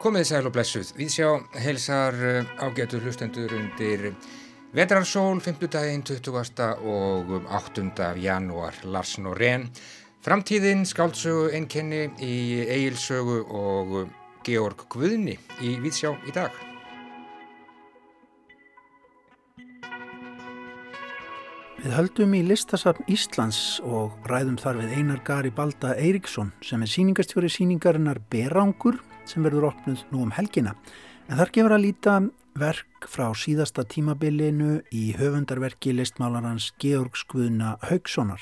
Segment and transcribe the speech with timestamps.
[0.00, 0.94] Komið sæl og blessuð.
[0.96, 1.28] Við sjá
[1.60, 4.14] heilsar eh, ágætu hlustendur undir
[4.74, 5.68] Vetrarsól, 5.
[5.68, 6.32] daginn 20.
[6.80, 7.84] og 8.
[8.16, 9.68] janúar, Lars Norén.
[10.24, 13.98] Framtíðin, skáldsögu, einkenni í Egilsögu og
[14.44, 16.73] Georg Guðni í Víðsjá í dag.
[21.84, 26.88] Við höldum í listasafn Íslands og ræðum þar við Einar Gari Balda Eiríksson sem er
[26.88, 28.96] síningastjóri síningarinnar Berangur
[29.28, 30.72] sem verður opnuð nú um helgina.
[31.28, 32.14] En þar gefur að líta
[32.56, 38.40] verk frá síðasta tímabilinu í höfundarverki listmálarans Georg Skvuna Haugssonar.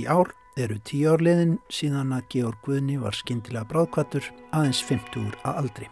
[0.00, 5.60] Í ár eru tíu árliðin síðan að Georg Guðni var skindilega bráðkvættur aðeins 50 að
[5.66, 5.90] aldri.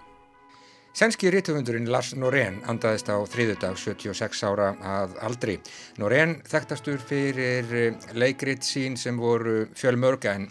[0.92, 5.54] Sænski rítuhundurinn Lars Norén andaðist á þriðudag 76 ára að aldri.
[5.96, 10.48] Norén þekktastur fyrir leikrit sín sem voru fjölmörga en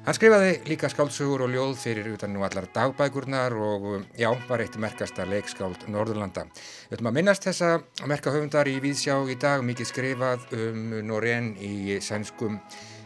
[0.00, 4.78] Hann skrifaði líka skáltsugur og ljóð fyrir utan nú allar dagbækurnar og já, var eitt
[4.80, 6.46] merkasta leikskáld Norðurlanda.
[6.88, 7.74] Við ætlum að minnast þessa
[8.08, 12.56] merka höfundar í Víðsjá í dag, mikið skrifað um Norén í sænskum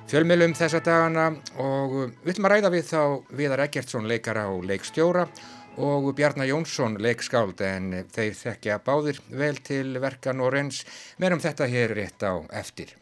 [0.06, 1.26] fjölmjölum þessa dagana
[1.58, 3.02] og við ætlum að ræða við þá
[3.42, 5.26] Viðar Eggertsson leikara og leikstjóra
[5.76, 10.84] og Bjarnar Jónsson leikskáld en þeir þekkja báðir vel til verka Noréns,
[11.18, 12.94] meðan þetta hér rétt á eftir.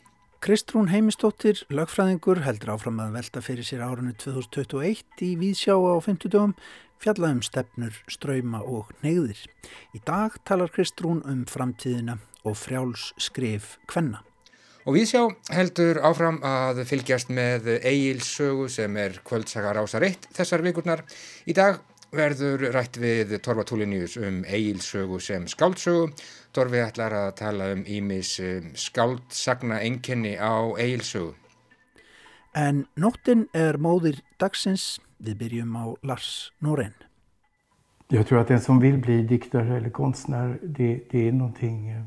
[0.43, 6.33] Kristrún Heimistóttir, lögfræðingur, heldur áfram að velta fyrir sér árunni 2021 í Víðsjá á 50
[6.33, 6.57] dögum,
[7.03, 9.39] fjallaðum stefnur, ströyma og neyðir.
[9.95, 14.25] Í dag talar Kristrún um framtíðina og frjáls skrif kvenna.
[14.83, 21.05] Og Víðsjá heldur áfram að fylgjast með Egilsögu sem er kvöldsagar ásar eitt þessar vikurnar.
[21.47, 21.79] Í dag
[22.13, 26.11] verður rætt við Torfa Túlinius um Egilsögu sem skáldsögu
[26.53, 31.33] Dorfi ætlar að tala um ímis um, skáldsagna enkenni á Eilsögu.
[32.53, 35.01] En nóttin er móðir dagsins.
[35.17, 36.93] Vi börjum á Lars Norén.
[38.09, 42.03] Jag tror att den som vill bli diktare eller konstnär, det, det är någonting eh,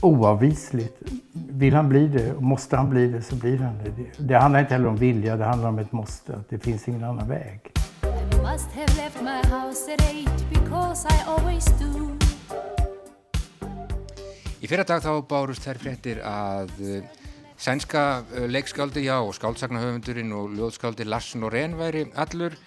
[0.00, 1.02] oavvisligt.
[1.32, 3.92] Vill han bli det och måste han bli det så blir han det.
[4.18, 6.36] Det handlar inte heller om vilja, det handlar om ett måste.
[6.36, 7.73] Att det finns ingen annan väg.
[8.44, 12.12] Must have left my house at eight because I always do.
[14.60, 16.98] Í fyrir dag þá bárust þær fréttir að uh,
[17.56, 22.58] sænska uh, leikskáldi, já, og skáldsaknahöfundurinn og ljóðskáldi Lars Norén væri allur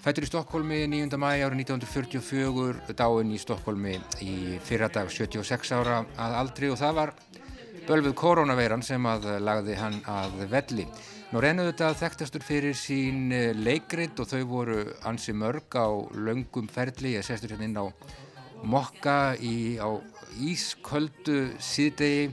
[0.00, 1.20] fættur í Stokkólmi 9.
[1.20, 6.98] mæi árið 1944, dáinn í Stokkólmi í fyrir dag 76 ára að aldri og það
[7.02, 7.14] var
[7.84, 10.88] bölfuð koronaveiran sem að lagði hann að velli.
[11.28, 17.18] Reynuðu þetta þekktastur fyrir sín eh, leikrit og þau voru ansi mörg á laungum ferli.
[17.18, 17.84] Ég sestur hérna inn á
[18.64, 19.92] mokka í, á
[20.40, 22.30] ísköldu síðdegi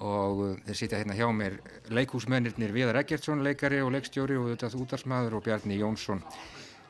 [0.00, 1.58] og eh, þeir sitja hérna hjá mér
[1.92, 6.24] leikhúsmennirnir Viðar Eggertsson, leikari og leikstjóri og þetta útarsmaður og Bjarni Jónsson,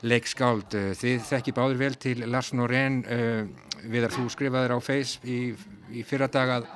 [0.06, 0.78] leikskáld.
[0.78, 3.02] Eh, þið þekki báður vel til Lars Norén,
[3.82, 5.56] Viðar þú skrifaður á Face í,
[5.90, 6.70] í fyrra dag að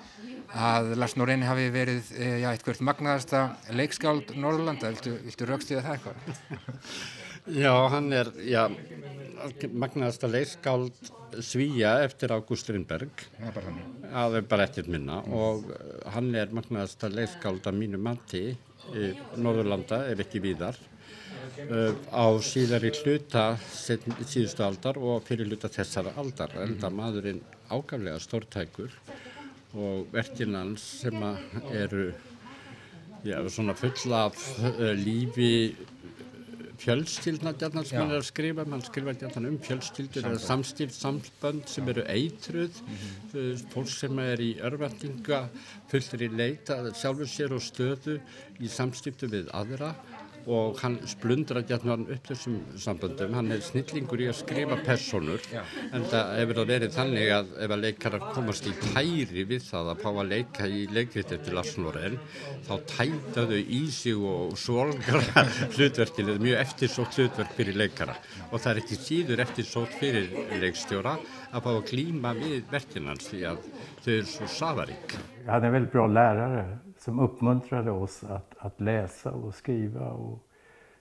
[0.52, 3.42] að Lars Norén hafi verið eh, já, eitthvað magnaðasta
[3.78, 6.16] leikskáld Norðurlanda, viltu, viltu raukstiða það eitthvað?
[7.42, 8.68] Já, hann er já,
[9.74, 11.08] magnaðasta leikskáld
[11.42, 15.34] Svíja eftir Ágúst Strindberg það er bara eftir minna mm.
[15.34, 18.52] og eh, hann er magnaðasta leikskáld af mínu mati
[19.42, 20.78] Norðurlanda er ekki víðar
[21.62, 26.96] Uh, á síðar í hluta síðustu aldar og fyrir hluta þessara aldar enda mhm.
[26.96, 28.94] maðurinn ágaflega stórtækur
[29.72, 31.16] og verkin hans sem
[31.72, 32.12] eru
[33.24, 35.74] já, svona full af uh, lífi
[36.82, 38.64] fjölskyldna djarnar sem hann er að skrifa.
[38.66, 42.80] Mann skrifa djarnar um fjölskyldur eða samstíft sambönd sem eru eitruð.
[42.82, 43.66] Mm -hmm.
[43.74, 45.48] fólk sem er í örvendinga
[45.88, 48.20] fullur í leita sjálfur sér og stöðu
[48.60, 49.94] í samstíftu við aðra
[50.50, 55.62] og hann splundra gætna upp þessum samböndum, hann er snillingur í að skrifa personur Já.
[55.94, 59.92] en það hefur það verið þannig að ef að leikarar komast í tæri við það
[59.92, 62.18] að fá að leika í leikviti eftir Larsson-Loren
[62.68, 65.46] þá tæta þau í sig og svolgra
[65.76, 68.16] hlutverkinu, mjög eftirsótt hlutverk fyrir leikara
[68.50, 70.30] og það er ekki síður eftirsótt fyrir
[70.62, 71.18] leikstjóra
[71.52, 73.66] að fá að klíma við verkinans því að
[74.02, 75.18] þau eru svo safarík.
[75.46, 76.64] Hann er veldig bra lærare
[77.04, 80.38] som uppmuntrade oss att, att läsa och skriva och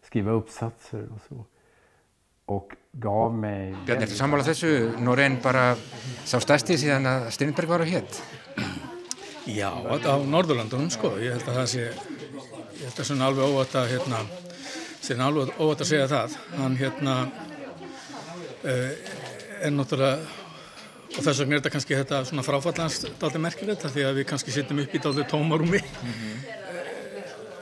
[0.01, 1.45] skriva uppsatser och så.
[2.45, 3.75] Och gav mig...
[3.85, 4.71] Bjarni, ertu sammála þessu?
[4.99, 5.75] Norén bara
[6.25, 8.17] sá stærsti síðan að Strindberg var á hétt?
[9.45, 11.13] Já, á Norðurlandunum sko.
[11.21, 14.25] Ég held að það sé, ég held að svona alveg óvært að hérna,
[15.05, 16.37] sér alveg óvært að segja það.
[16.57, 17.15] Hann hérna
[18.65, 18.91] uh,
[19.61, 20.40] er náttúrulega
[21.17, 24.53] og þess vegna er þetta kannski þetta svona fráfallans daldi merkilegt því að við kannski
[24.55, 26.37] sittum upp í daldi tómarúmi mm -hmm.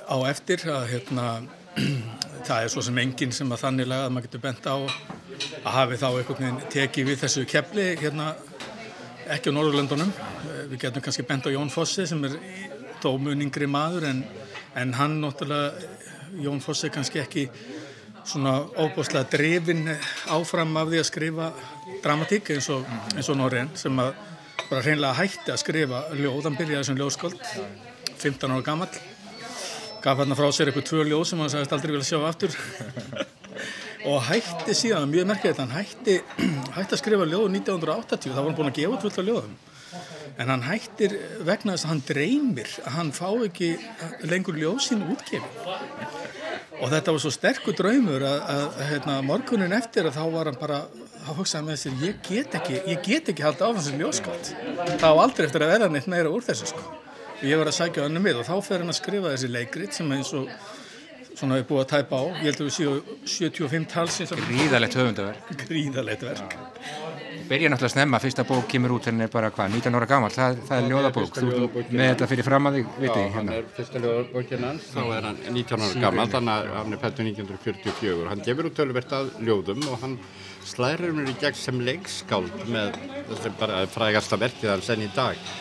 [0.10, 1.26] á eftir að hérna
[2.48, 4.78] það er svo sem enginn sem að þannig laga að maður getur bent á
[5.64, 8.36] að hafi þá einhvern veginn tekið við þessu kefli hérna
[9.30, 10.12] ekki á Norðurlöndunum.
[10.72, 12.38] Við getum kannski bent á Jón Fossi sem er
[13.04, 14.24] dómuningri maður en,
[14.76, 15.90] en hann náttúrulega,
[16.42, 17.46] Jón Fossi kannski ekki
[18.30, 19.88] svona óbúslega drefin
[20.30, 21.48] áfram af því að skrifa
[22.04, 22.86] dramatík eins og,
[23.16, 24.12] eins og Norren sem að
[24.70, 27.40] bara hreinlega hætti að skrifa ljóð, hann byrjaði sem ljóðsköld
[28.20, 28.90] 15 ára gammal
[30.04, 32.54] gaf hann frá sér eitthvað tvö ljóð sem hann sagðist aldrei vilja sjá aftur.
[34.10, 36.20] Og hætti síðan, mjög merkilegt hann hætti,
[36.78, 39.58] hætti að skrifa ljóð 1980, þá var hann búin að gefa af ljóðum.
[40.40, 43.74] En hann hættir vegna þess að hann dreymir að hann fá ekki
[44.30, 46.39] lengur ljóð sín útgefi
[46.80, 50.50] og þetta var svo sterkur draumur að, að, að hérna, morgunin eftir að þá var
[50.50, 50.80] hann bara
[51.20, 54.52] þá hugsaði með sér, ég get ekki ég get ekki halda á þessu ljóskátt
[55.02, 56.84] þá aldrei eftir að vera neitt meira úr þessu sko.
[57.40, 59.52] og ég var að sækja hann um við og þá fer hann að skrifa þessi
[59.52, 60.52] leikrit sem eins og
[61.40, 62.24] svona er búið að tæpa á.
[62.42, 66.58] Ég held að við séum 75 talsins Gríðalegt höfundaverk Gríðalegt verk
[67.50, 70.60] Byrja náttúrulega snemma, fyrsta bók kemur út henni er bara hvað, 19 ára gammal, það,
[70.68, 73.56] það er ljóðabók ljóðabókin með þetta fyrir fram að þig, viti hann hérna.
[73.56, 77.30] er fyrsta ljóðabókin hans, þá er hann 19 ára gammal, þannig að hann er fættur
[77.32, 78.30] 1944.
[78.30, 80.16] Hann gefur út tölvert að ljóðum og hann
[80.70, 83.02] slærir mér í gegn sem leikskáld með
[83.32, 85.52] þessi bara frægasta verkið hans enn í dag.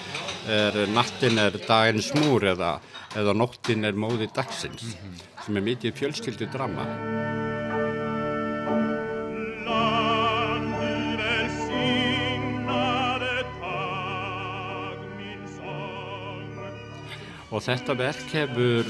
[0.44, 2.76] Er, nattin er daginn smúr eða,
[3.16, 4.92] eða nóttin er móði dagsins,
[5.46, 6.84] sem er mikið fjölskyldu drama.
[17.48, 18.88] Og þetta verk hefur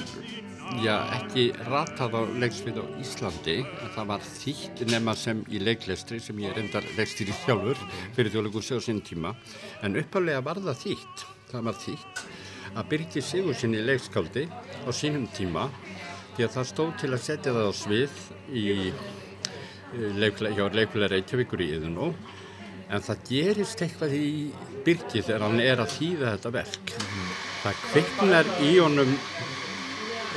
[0.83, 3.57] já, ekki ratað á leiksvið á Íslandi.
[3.95, 7.79] Það var þýtt nema sem í leiklestri sem ég reyndar leikstýri sjálfur
[8.17, 9.37] fyrir þjóðleikur séu sín tíma.
[9.87, 11.27] En uppalega var það þýtt.
[11.53, 12.27] Það var þýtt
[12.75, 14.45] að Birgir Sigurssoni leikskáldi
[14.85, 15.69] á sínum tíma
[16.37, 18.21] því að það stóð til að setja það á svið
[18.53, 18.65] í
[19.89, 22.13] hjá leikfélag Reykjavíkur í Yðunó
[22.93, 24.31] en það gerist eitthvað í
[24.85, 26.99] Birgir þegar hann er að þýða þetta verk.
[27.69, 29.11] Það kviknar í honum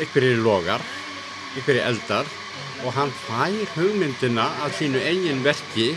[0.04, 0.82] einhverjir logar,
[1.56, 2.32] einhverjir eldar
[2.84, 5.94] og hann fær hugmyndina af sínu eigin verki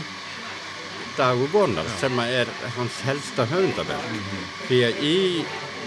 [1.16, 4.14] Dagur vonar sem er hans helsta höfundaverk.
[4.68, 5.18] Því að í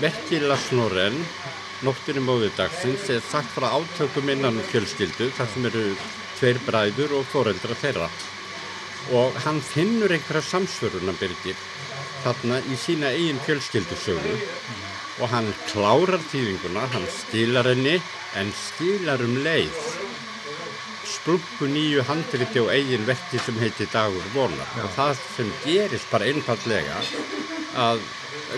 [0.04, 1.16] verki Lasnoren,
[1.84, 5.86] Nóttinu móðudagsins, er sagt frá átökum innan fjölskyldu þar sem eru
[6.40, 8.12] tveir bræður og foreldra þeirra.
[9.16, 11.56] Og hann finnur einhverja samsvöruna Birgir
[12.26, 14.36] þarna í sína eigin fjölskyldusögu
[15.18, 17.98] og hann klárar tíðinguna, hann stilar henni
[18.38, 19.82] en stilar um leið
[21.08, 24.70] splungu nýju handriti og eigin verki sem heiti Dagur vonar.
[24.84, 27.00] Og það sem gerist bara einfallega
[27.78, 28.04] að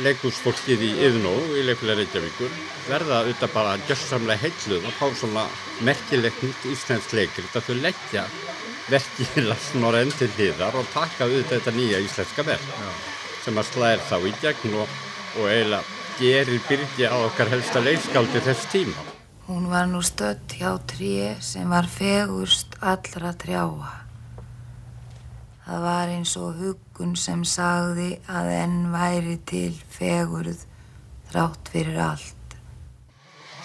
[0.05, 2.51] leikúsfólkið í Yðnó í leikulega Reykjavíkur
[2.87, 5.45] verða auðvitað bara gjössamlega heilluð að fá svona
[5.85, 8.25] merkilegt nýtt íslensk leikrit að þau leggja
[8.89, 12.75] verkið lasnor enn til hliðar og taka auðvitað þetta nýja íslenska verk
[13.43, 14.99] sem að slæðir þá í gegn og,
[15.39, 19.07] og eiginlega gerir byrgi á okkar helsta leikskáldi þess tíma.
[19.47, 23.93] Hún var nú stödd hjá tré sem var fegurst allra trjáa.
[25.65, 30.65] Það var eins og huggun sem sagði að enn væri til fegurð
[31.31, 32.55] þrátt fyrir allt.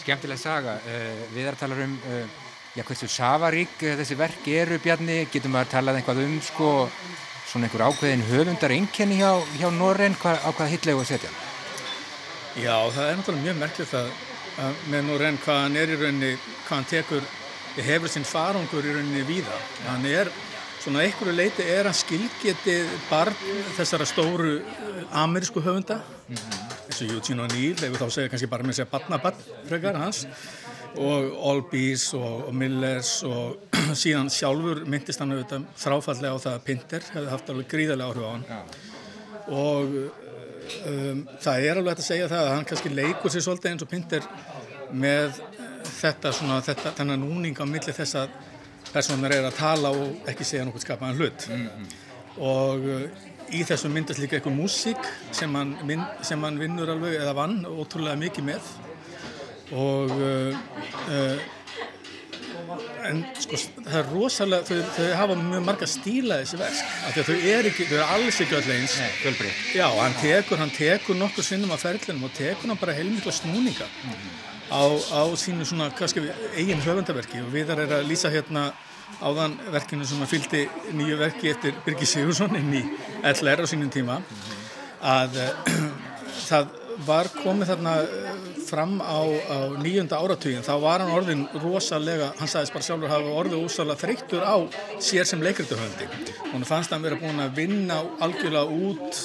[0.04, 2.42] Skemmtileg saga, uh, við erum að tala um uh,
[2.76, 6.70] já, hversu safarík uh, þessi verk eru Bjarni, getum að tala eitthvað um sko,
[7.48, 11.32] svona einhver ákveðin höfundar einkenni hjá, hjá Norren, hva, á hvað hitlegu að setja?
[12.54, 14.10] Já, það er náttúrulega mjög merkilegt að,
[14.62, 16.28] að með Norren hvað hann er í rauninni,
[16.68, 17.24] hvað hann tekur,
[17.88, 19.56] hefur sinn farangur í rauninni víða.
[19.88, 20.30] Hann er,
[20.78, 23.34] svona einhverju leiti er hann skilgetið barn
[23.74, 24.54] þessara stóru
[25.24, 25.98] amerísku höfunda,
[26.30, 30.22] eins og Eugene O'Neill, ef við þá segja kannski bara með segja barnabarn frekar hans,
[30.94, 36.66] og Olbís og, og Millers og síðan sjálfur myndist hann auðvitað þráfallega á það að
[36.70, 38.76] Pinter hefði haft alveg gríðarlega áhrif á hann.
[39.54, 39.98] Og
[40.90, 43.84] um, það er alveg hægt að segja það að hann kannski leikur sér svolítið eins
[43.86, 44.28] og Pinter
[44.94, 45.40] með
[45.88, 48.34] þetta svona, þetta, þennan núning á milli þess að
[48.94, 51.46] personar er að tala og ekki segja nokkuð skapaðan hlut.
[52.44, 55.74] Og uh, í þessu myndast líka eitthvað músík sem hann,
[56.24, 58.70] sem hann vinnur alveg eða vann ótrúlega mikið með.
[59.74, 60.64] Og uh,
[61.10, 61.44] uh,
[63.08, 66.80] en sko það er rosalega þau, þau hafa mjög marga stíla þessi verk.
[67.04, 68.96] Af því að þau er ekki, þau er alls ekki öll eins.
[69.20, 69.60] Fjölbreytt.
[69.74, 73.88] já, hann tekur, hann tekur nokkur sinnum af ferlinum og tekur hann bara heilmikla snúninga
[74.70, 76.24] á, á sínu svona kannski
[76.56, 78.70] eigin höfundaverki og viðar er að lýsa hérna
[79.22, 80.62] áðan verkinu sem að fylgdi
[80.96, 82.82] nýju verki eftir Birgir Sigursson inn í
[83.30, 84.20] LR á sínum tíma
[85.04, 85.76] að uh,
[86.48, 86.72] það
[87.06, 92.50] var komið þarna eh, fram á, á nýjunda áratugin þá var hann orðin rosalega, hann
[92.50, 94.56] sagðist bara sjálfur hafa orðið úsalega þreyttur á
[95.02, 96.08] sér sem leikrituhöndi
[96.52, 99.24] og fannst hann verið búin að vinna algjörlega út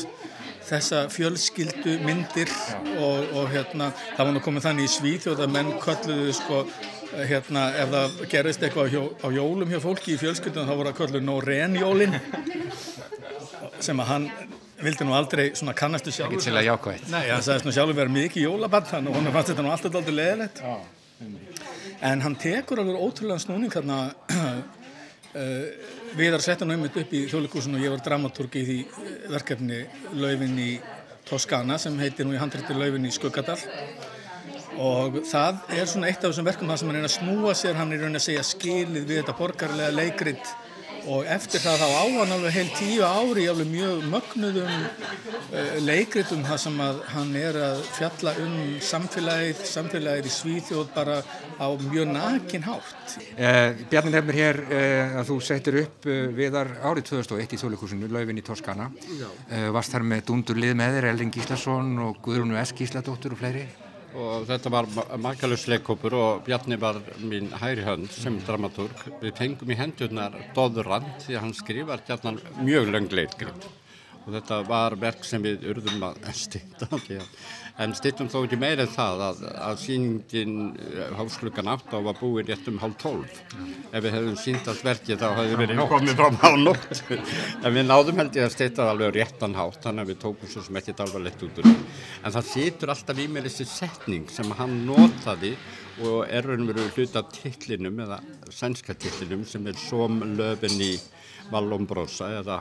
[0.69, 2.51] þessa fjölskyldu myndir
[2.99, 6.63] og, og hérna það var nú komið þannig í Svíþjóð að menn kölluðu sko
[7.29, 10.91] hérna ef það gerist eitthvað á, hjó, á jólum hjá fólki í fjölskyldunum þá voru
[10.91, 12.19] að kölluðu Norén-jólin
[13.81, 14.27] sem að hann
[14.83, 18.15] vildi nú aldrei svona kannastu sjálfur Ekkert sérlega jákvægt Nei, hann sagðist nú sjálfur verið
[18.15, 20.61] mikið jólabann þannig og hann fannst þetta nú alltaf aldrei leðilegt
[22.09, 24.01] en hann tekur alveg ótrúlega snúning hérna
[24.35, 24.61] uh,
[26.19, 29.83] Viðar sett hann auðvitað upp í þjóðleikúsinu og ég var dramaturg í því eh, verkefni
[30.17, 30.71] Laufin í
[31.29, 33.59] Toskana sem heitir nú í handrætti Laufin í Skuggadal
[34.79, 37.77] og það er svona eitt af þessum verkum það sem hann er að snúa sér,
[37.77, 40.53] hann er að segja skilið við þetta borgarlega leikrit
[41.07, 46.43] og eftir það þá á hann alveg heil tíu ári alveg mjög mögnuðum uh, leikritum
[46.47, 48.55] það sem að hann er að fjalla um
[48.89, 51.19] samfélagið, samfélagið í Svíþjóð bara
[51.59, 53.17] á mjög nakin hátt.
[53.35, 58.09] Eh, Bjarni nefnir hér eh, að þú settir upp eh, viðar árið 2001 í Þjóðleikúsinu,
[58.13, 58.89] Laufin í Toskana.
[59.49, 62.75] Eh, varst þar með Dundur lið með þér, Elling Gíslason og Guðrúnu S.
[62.79, 63.67] Gísladóttur og fleiri?
[64.17, 64.87] Og þetta var
[65.21, 69.03] makalus leikópur og Bjarni var mín hæri hönd sem dramaturg.
[69.21, 73.69] Við fengum í hendurnar Dóðurand því að hann skrifar hérna mjög löng leikgrip
[74.25, 76.89] og þetta var verk sem við urðum að stýta
[77.79, 80.55] en stýttum þó ekki meira en það að, að síningin
[81.17, 83.41] háslukkan átt á var búin rétt um hálf tólf.
[83.89, 87.03] Ef við hefðum sínt allt verkið þá hefðum við komið fram á nótt.
[87.65, 90.63] En við náðum held ég að stýta alveg réttan hátt þannig að við tókum svo
[90.65, 91.69] sem ekkert alveg lett út úr
[92.23, 95.53] en það sýtur alltaf í mér þessi setning sem hann notaði
[96.05, 98.19] og er raunveru hluta tillinum eða
[98.53, 100.93] sænska tillinum sem er som löfin í
[101.49, 102.59] Vallombrosa eða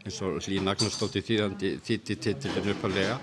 [0.00, 3.18] eins og Hlín Agnarsdóttir þýðandi þýtti titilin uppalega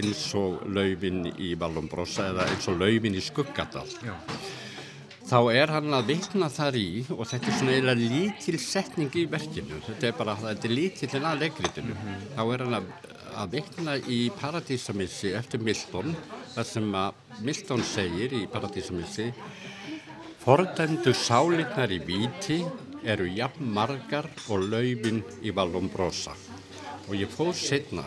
[0.00, 4.14] eins og laufin í Vallombrosa eða eins og laufin í Skuggadal Já.
[5.28, 9.26] þá er hann að vitna þar í og þetta er svona eiginlega lítil setning í
[9.32, 12.22] verkinu þetta er bara, þetta er lítilinn að leikritinu mm -hmm.
[12.38, 12.88] þá er hann að,
[13.42, 16.16] að vitna í Paradísamissi eftir Milton
[16.54, 19.32] þar sem að Milton segir í Paradísamissi
[20.42, 22.64] Fordæmdu sálinnar í víti
[23.04, 26.34] eru jafn margar og laufin í Vallombrosa
[27.08, 28.04] og ég fóð setna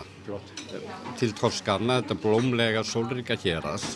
[1.20, 3.96] til Toskana, þetta blómlega sólrika héras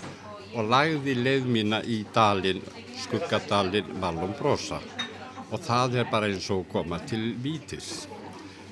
[0.54, 2.62] og lagði leið mína í dalin,
[3.06, 4.82] skuggadalin Vallombrosa
[5.50, 8.08] og það er bara eins og koma til vítis.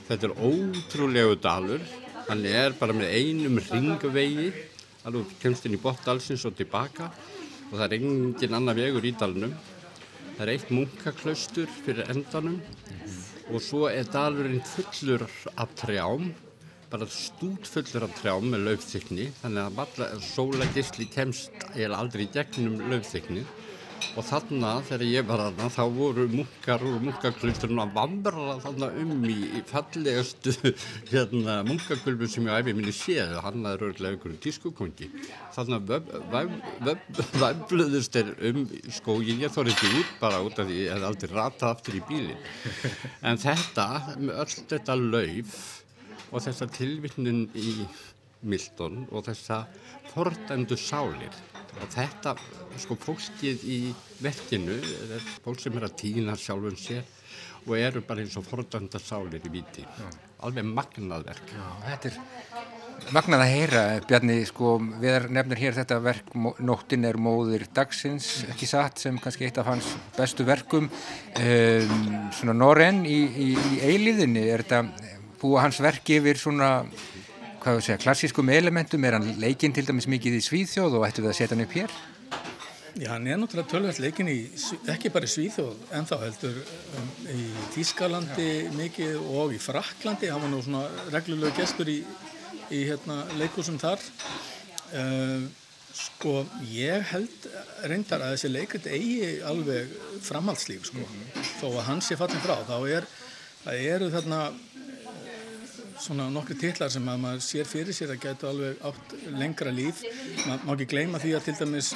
[0.07, 1.81] Þetta er ótrúlegu dalur,
[2.27, 4.51] hann er bara með einum ringvegi,
[5.07, 7.09] alveg kemst inn í botdalsins og tilbaka.
[7.67, 9.55] Og það er engin annar vegur í dalunum.
[10.37, 12.59] Það er eitt munkaklaustur fyrir endanum
[13.49, 15.23] og svo er dalurinn fullur
[15.57, 16.27] af trjám,
[16.91, 23.47] bara stút fullur af trjám með laufþykni, þannig að sólagisli kemst eða aldrei gegnum laufþykni
[24.17, 29.25] og þarna þegar ég var aðna þá voru munkar úr munkaklausturinn að vandra þarna um
[29.29, 30.53] í fallegastu
[31.11, 33.37] hérna, munkagulbu sem ég æfi minni séð.
[33.45, 35.09] Hann er örglega ykkur tískukongi.
[35.55, 35.81] Þarna
[37.41, 38.63] væfluðust er um
[38.93, 42.03] skógin ég þór ekki út bara út af því ég hef aldrei ratað aftur í
[42.07, 42.45] bílin
[43.27, 43.87] en þetta
[44.17, 45.57] öll þetta lauf
[46.31, 47.75] og þessa tilvittnin í
[48.47, 49.63] Milton og þessa
[50.13, 51.33] fordæmdu sálir
[51.77, 52.33] og þetta,
[52.81, 53.79] sko, fólkið í
[54.23, 54.77] verkinu,
[55.17, 57.05] er fólk sem er að týna sjálfum sér
[57.67, 60.07] og eru bara eins og fordönda sálir í viti Já.
[60.47, 61.51] alveg magnað verk.
[61.51, 66.31] Já, þetta er magnað að heyra Bjarni, sko, við nefnir hér þetta verk
[66.63, 70.89] Nóttin er móðir dagsins ekki satt, sem kannski eitt af hans bestu verkum.
[71.37, 72.07] Um,
[72.39, 76.71] svona Norren í, í, í eiliðinni er þetta búa hans verk yfir svona
[77.67, 81.23] hvað við segja, klassískum elementum er hann leikinn til dæmis mikið í Svíþjóð og ættu
[81.25, 81.95] við að setja hann upp hér?
[82.97, 84.37] Já, hann er náttúrulega tölvægt leikinn í,
[84.93, 87.43] ekki bara í Svíþjóð, en þá heldur um, í
[87.75, 88.47] Tískalandi
[88.77, 91.97] mikið og í Fraklandi, hann var nú svona reglulegu gestur í,
[92.71, 93.99] í hérna, leikusum þar.
[94.95, 95.43] Uh,
[95.97, 96.39] sko,
[96.71, 97.49] ég held
[97.91, 99.91] reyndar að þessi leikrit eigi alveg
[100.23, 101.51] framhaldslíf, sko, mm -hmm.
[101.59, 103.11] þó að hann sé fallin frá, þá er,
[103.65, 104.41] það eru þarna
[106.03, 110.03] svona nokkri titlar sem að maður sér fyrir sér að geta alveg átt lengra líf.
[110.45, 111.91] Maður má ekki gleyma því að til dæmis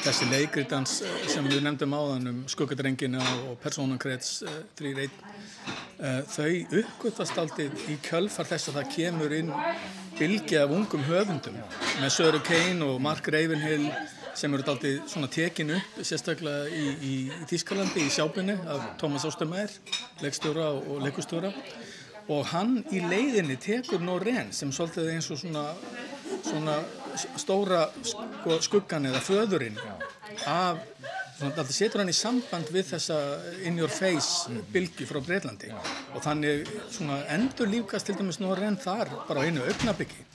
[0.00, 4.40] þessi leikritans eh, sem við nefndum áðan um skuggadrengina og personankrets
[4.78, 5.10] 3.1
[6.00, 9.52] uh, þau uppgötast aldrei í kjölfar þess að það kemur inn
[10.18, 11.58] bylgi af ungum höfundum
[12.00, 13.90] með Söru Kane og Mark Ravenhill
[14.36, 19.26] sem eru aldrei svona tekin upp sérstaklega í, í, í Tískalandi í sjábunni af Thomas
[19.28, 19.72] Ostermeier
[20.24, 21.52] leikstjóra og leikustjóra
[22.30, 25.64] og hann í leiðinni tekur Norén sem svolítið eins og svona,
[26.46, 26.76] svona
[27.40, 29.78] stóra sko, skuggan eða föðurinn
[30.46, 30.78] af,
[31.40, 33.18] það setur hann í samband við þessa
[33.66, 39.10] in your face bylgi frá Breitlandi og þannig svona endur lífgast til dæmis Norren þar
[39.28, 40.26] bara á einu augnabliki.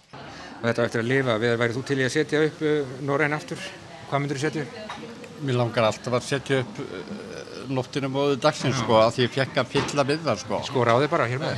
[0.61, 3.35] Og þetta eftir að lifa, við værið þú til í að setja upp uh, Norren
[3.37, 3.61] aftur,
[4.09, 5.01] hvað myndur þú setja upp?
[5.45, 7.34] Mér langar alltaf að setja upp uh,
[7.71, 10.61] nóttinu móðu dagsins sko að því ég fekk að fylla við það sko.
[10.69, 11.55] Sko ráði bara hér með.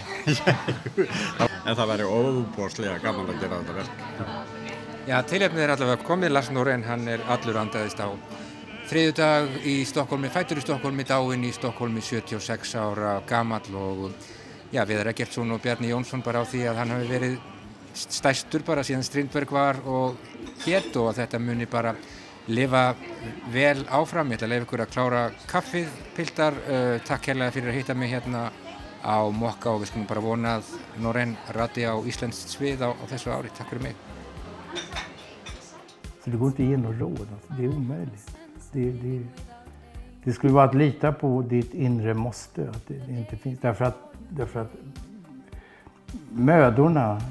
[1.67, 4.03] en það væri óbúrslega gaman að gera þetta verk.
[5.07, 8.11] Já, tilhefnið er allavega komið, Lars Norén, hann er allur andaðist á
[8.87, 14.05] þriðu dag í Stokkólmi, fætur í Stokkólmi, dáinn í Stokkólmi, 76 ára gamall og
[14.71, 17.37] já, Viðar Eggertsson og Bjarni Jónsson bara á því að hann hafi verið
[17.97, 20.15] stæstur bara síðan Strindberg var og
[20.63, 21.95] hétt og þetta muni bara
[22.47, 22.95] lifa
[23.53, 24.31] vel áfram.
[24.31, 27.95] Ég ætla að leiða ykkur að klára kaffið, piltar, uh, takk hérlega fyrir að hitta
[27.97, 28.47] mig hérna
[29.03, 30.71] á Mokka og við skulum bara vona að
[31.03, 33.53] Norén rati á Íslands svið á, á þessu ári.
[33.55, 33.95] Takk fyrir mig.
[36.27, 37.27] Det går inte att ge något råd.
[37.57, 38.37] Det är omöjligt.
[38.71, 39.23] Det, det,
[40.23, 42.69] det skulle vara att lita på ditt inre måste.
[42.69, 43.59] Att det, inte finns.
[43.59, 44.71] Därför att, därför att
[46.29, 47.21] mödorna,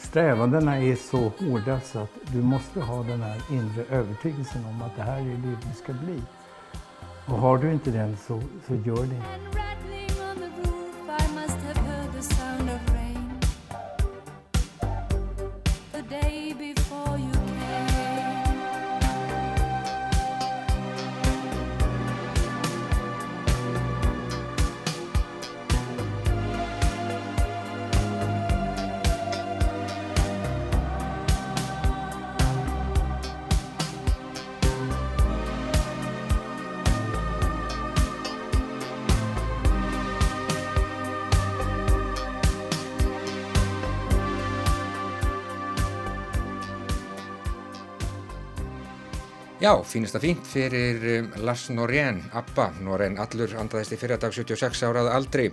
[0.00, 4.96] strävandena är så hårda så att du måste ha den här inre övertygelsen om att
[4.96, 6.22] det här är det du ska bli.
[7.26, 9.22] Och har du inte den så, så gör det
[49.60, 54.80] Já, fínast að fínt fyrir um, Lars Norén, Abba, Norén allur andaðist í fyrradag 76
[54.88, 55.50] árað aldrei.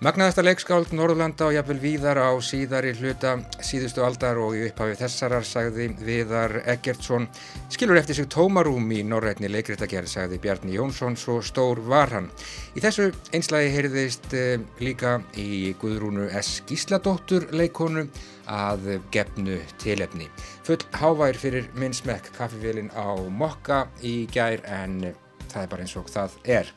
[0.00, 5.44] Magnaðasta leikskáld Norðurlanda og jafnvel víðar á síðari hluta síðustu aldar og í upphafi þessarar
[5.44, 7.28] sagði Viðar Eggertsson
[7.68, 12.32] skilur eftir sig tómarúm í norrætni leikriðtagerð sagði Bjarni Jónsson svo stór var hann.
[12.72, 16.62] Í þessu einslægi heyrðist eh, líka í Guðrúnu S.
[16.72, 18.08] Gísladóttur leikonu
[18.50, 20.28] að gefnu tilefni.
[20.66, 25.12] Full hávær fyrir minn smekk kaffivélin á mokka í gær en
[25.52, 26.70] það er bara eins og það er.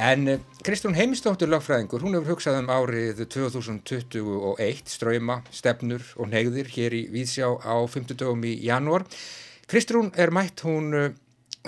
[0.00, 0.28] En
[0.64, 7.04] Kristrún Heimistóttur lagfræðingur, hún hefur hugsað um árið 2021, ströyma, stefnur og neyðir hér í
[7.12, 9.06] Víðsjá á 50 dögum í janúar.
[9.70, 10.92] Kristrún er mætt, hún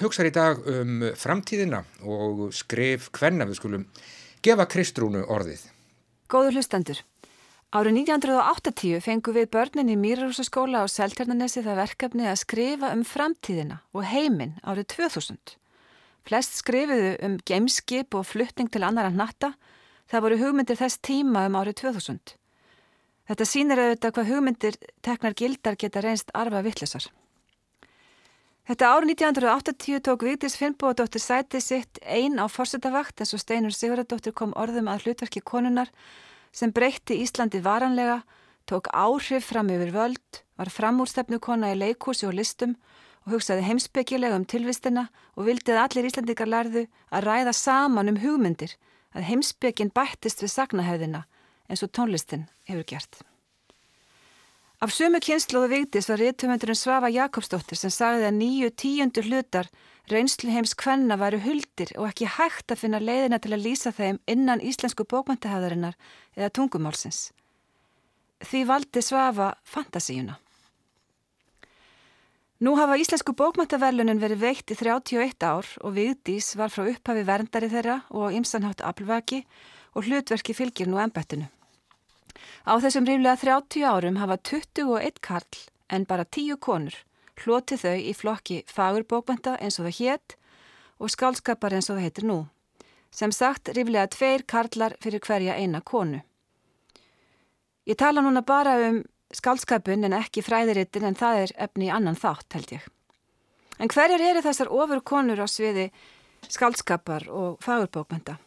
[0.01, 3.89] hugsað í dag um framtíðina og skrif hvenna við skulum
[4.45, 5.69] gefa Kristrúnu orðið.
[6.31, 7.01] Góður hlustendur.
[7.75, 13.81] Árið 1980 fengu við börnin í Mýrarhúsaskóla á Seltjarnanesi það verkefni að skrifa um framtíðina
[13.91, 15.57] og heiminn árið 2000.
[16.27, 19.57] Flest skrifiðu um gameskip og flutning til annara natta.
[20.07, 22.37] Það voru hugmyndir þess tíma um árið 2000.
[23.27, 27.09] Þetta sínir auðvitað hvað hugmyndir teknar gildar geta reynst arfa vittlisar.
[28.71, 34.35] Þetta árið 1980 tók Vigdís Finnbóðadóttir sætið sitt einn á fórsetavakt þess að Steinur Sigurðardóttir
[34.39, 35.91] kom orðum að hlutverki konunar
[36.57, 38.23] sem breytti Íslandi varanlega,
[38.65, 42.75] tók áhrif fram yfir völd, var framúrstefnu kona í leikúsi og listum
[43.27, 48.21] og hugsaði heimsbyggilega um tilvistina og vildi að allir Íslandikar lærðu að ræða saman um
[48.23, 48.77] hugmyndir
[49.17, 51.27] að heimsbyggin bættist við sagnahefðina
[51.69, 53.21] eins og tónlistin hefur gert.
[54.81, 59.71] Af sömu kynsluðu vigdis var réttumöndurinn Svafa Jakobsdóttir sem sagði að nýju tíundur hlutar
[60.11, 64.21] reynslu heims kvenna væru huldir og ekki hægt að finna leiðina til að lýsa þeim
[64.31, 65.97] innan íslensku bókmæntahæðarinnar
[66.37, 67.31] eða tungumálsins.
[68.45, 70.37] Því valdi Svafa fantasíuna.
[72.61, 77.69] Nú hafa íslensku bókmæntaverlunin verið veikt í 31 ár og Vigdís var frá upphafi verndari
[77.69, 79.43] þeirra og ymsanhátt aflvaki
[79.93, 81.51] og hlutverki fylgir nú ennbættinu.
[82.65, 85.61] Á þessum ríflega 30 árum hafa 21 karl
[85.93, 86.97] en bara 10 konur
[87.45, 90.37] hloti þau í flokki fagurbókbænta eins og það hétt
[90.99, 92.39] og skálskapar eins og það heitir nú.
[93.11, 96.23] Sem sagt ríflega tveir karlar fyrir hverja eina konu.
[97.87, 99.03] Ég tala núna bara um
[99.35, 102.85] skálskapun en ekki fræðirittin en það er efni í annan þátt held ég.
[103.79, 105.91] En hverjar eru þessar ofur konur á sviði
[106.49, 108.39] skálskapar og fagurbókbænta?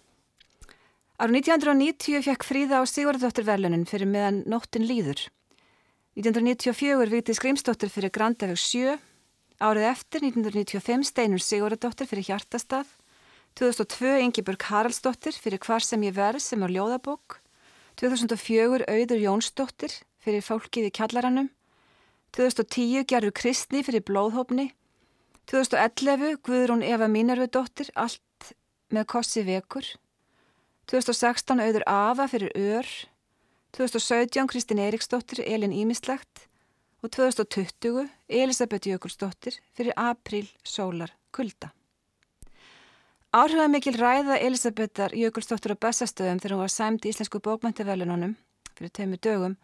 [1.19, 5.25] Árið 1990 fekk Fríða á Sigurðardóttir velunin fyrir meðan nóttin líður.
[6.19, 8.97] 1994 vikti Skrimsdóttir fyrir Grandaveg 7,
[9.63, 12.89] árið eftir 1995 Steinur Sigurðardóttir fyrir Hjartastað,
[13.55, 17.37] 2002 Ingeborg Haraldsdóttir fyrir Hvar sem ég verð sem á ljóðabók,
[18.03, 21.47] 2004 Auður Jónsdóttir fyrir Fólkið í kjallaranum,
[22.35, 24.73] 2010 gerur Kristni fyrir blóðhópni.
[25.47, 28.51] 2011 Guðrún Eva Mínarvedóttir, allt
[28.91, 29.87] með kossi vekur.
[30.91, 32.83] 2016 auður Ava fyrir ör.
[32.83, 33.18] 2017
[33.71, 36.47] Kristín Eriksdóttir, Elin Ímislegt.
[37.03, 41.69] Og 2020 Elisabeth Jökulsdóttir fyrir april sólar kulda.
[43.31, 48.35] Áhrifað mikil ræða Elisabethar Jökulsdóttir á Bessastöðum þegar hún var sæmt í Íslensku bókmæntavelununum
[48.75, 49.55] fyrir teimu dögum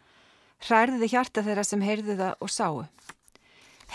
[0.63, 2.85] hræðiði hjarta þeirra sem heyrðu það og sáu.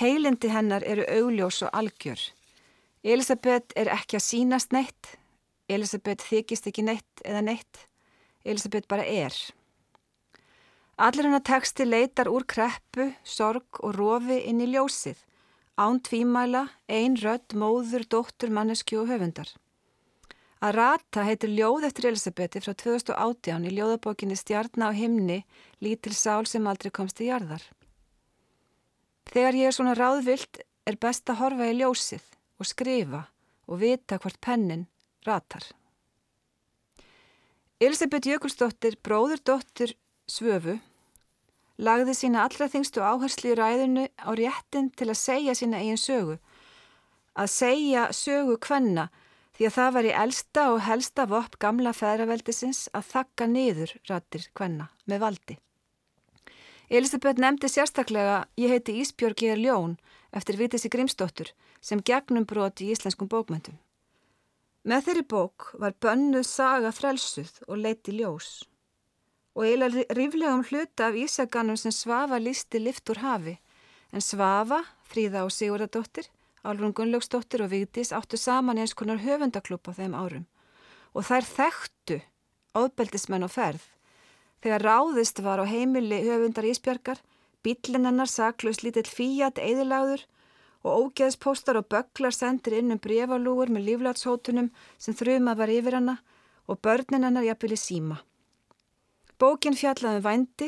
[0.00, 2.20] Heilindi hennar eru augljós og algjör.
[3.02, 5.14] Elisabeth er ekki að sínast neitt,
[5.68, 7.86] Elisabeth þykist ekki neitt eða neitt,
[8.44, 9.34] Elisabeth bara er.
[11.00, 15.16] Allir hennar teksti leitar úr kreppu, sorg og rofi inn í ljósið,
[15.80, 19.48] án tvímæla, ein rödd, móður, dóttur, mannesku og höfundar.
[20.60, 25.38] Að rata heitir ljóð eftir Elisabethi frá 2018 í ljóðabókinni Stjarná himni,
[25.80, 27.64] lítil sál sem aldrei komst í jarðar.
[29.32, 32.28] Þegar ég er svona ráðvilt er best að horfa í ljósið
[32.60, 33.22] og skrifa
[33.72, 34.84] og vita hvort pennin
[35.24, 35.64] ratar.
[37.80, 39.96] Elisabeth Jökulsdóttir, bróðurdóttir
[40.28, 40.76] Svöfu,
[41.80, 46.36] lagði sína allra þingstu áherslu í ræðinu á réttin til að segja sína eigin sögu.
[47.34, 49.08] Að segja sögu hvenna
[49.56, 54.46] því að það var í elsta og helsta vopp gamla feðraveldisins að þakka niður rattir
[54.56, 55.58] hvenna með valdi.
[56.90, 59.98] Elisabeth nefndi sérstaklega Ég heiti Ísbjörg ég er ljón
[60.36, 63.78] eftir Vítissi Grímsdóttur sem gegnum broti í íslenskum bókmyndum.
[64.84, 68.64] Með þeirri bók var bönnuð saga frelsuð og leiti ljós
[69.54, 73.58] og eiginlega ríflegum hluta af Ísaganum sem Svafa lísti lift úr hafi
[74.12, 76.30] en Svafa, Fríða og Sigurðardóttir
[76.62, 80.44] Álrún Gunnlaugsdóttir og Vigdís áttu saman eins konar höfundaklúp á þeim árum
[81.16, 82.18] og þær þekktu
[82.76, 83.82] óðbeldismenn og ferð.
[84.60, 87.18] Þegar ráðist var á heimili höfundar Ísbjörgar,
[87.64, 90.26] bílinennar saklaus lítill fíat eðiláður
[90.84, 96.18] og ógeðspóstar og bögglar sendir inn um brefalúur með líflátshótunum sem þrjumað var yfir hana
[96.68, 98.20] og börninennar jafnvel í síma.
[99.40, 100.66] Bókin fjallaði um vændi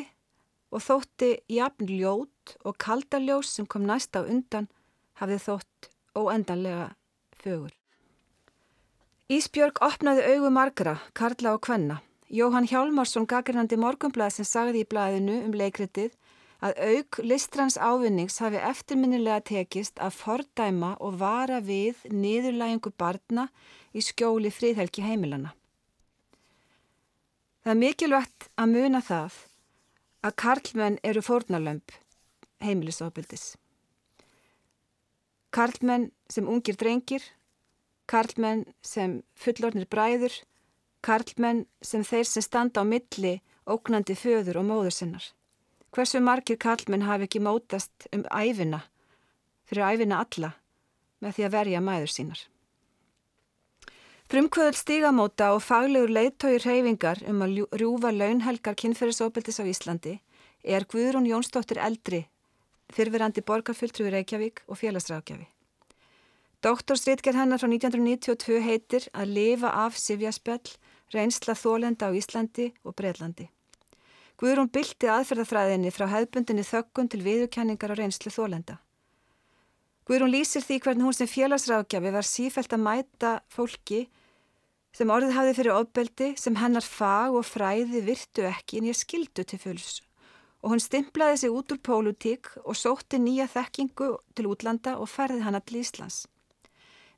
[0.72, 4.70] og þótti jafn ljót og kaldaljós sem kom næst á undan
[5.20, 6.86] hafði þótt óendanlega
[7.36, 7.74] fögur.
[9.28, 12.00] Ísbjörg opnaði augu margra, Karla og Kvenna.
[12.32, 16.16] Jóhann Hjálmarsson gagrinandi morgunblað sem sagði í blaðinu um leikritið
[16.64, 23.50] að auk listrans ávinnings hafi eftirminnilega tekist að fordæma og vara við niðurlægingu barna
[23.92, 25.52] í skjóli fríðhelgi heimilana.
[27.62, 29.34] Það er mikilvægt að muna það
[30.26, 31.92] að karlmenn eru fórnalömp
[32.62, 33.52] heimilisofbildis.
[35.54, 37.22] Karlmenn sem ungir drengir,
[38.10, 40.34] karlmenn sem fullornir bræður,
[41.06, 43.36] karlmenn sem þeir sem standa á milli
[43.70, 45.26] ógnandi föður og móður sinnar.
[45.94, 48.82] Hversu margir karlmenn hafi ekki mótast um æfina,
[49.68, 50.54] fyrir æfina alla,
[51.22, 52.42] með því að verja mæður sínar.
[54.32, 60.12] Frumkvöðul stígamóta og faglegur leiðtói reyfingar um að rjúfa launhelgar kynferðisóbildis á Íslandi
[60.64, 62.22] er Guðrún Jónsdóttir eldri
[62.96, 65.44] fyrfirandi borgarfulltrúi Reykjavík og félagsrákjafi.
[66.64, 70.64] Doktorsritger hennar frá 1992 heitir að lifa af Sivjaspell,
[71.12, 73.50] reynsla þólenda á Íslandi og Breitlandi.
[74.40, 78.80] Guðrún bylti aðferðafræðinni frá hefbundinni þökkun til viðurkenningar og reynslu þólenda.
[80.08, 84.06] Guðrún lýsir því hvernig hún sem félagsrákjafi var sífælt að mæta fólki
[84.92, 89.44] sem orðið hafið fyrir ofbeldi sem hennar fag og fræði virtu ekki en ég skildu
[89.44, 90.00] til fulls
[90.62, 95.42] og hún stimplaði sig út úr pólutík og sótti nýja þekkingu til útlanda og ferði
[95.42, 96.26] hana til Íslands.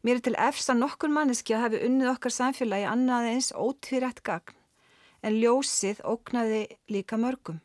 [0.04, 4.22] Mér er til efs að nokkur manneski að hafi unnið okkar samfélagi annað eins ótvírætt
[4.24, 4.56] gagn,
[5.24, 7.60] en ljósið óknaði líka mörgum.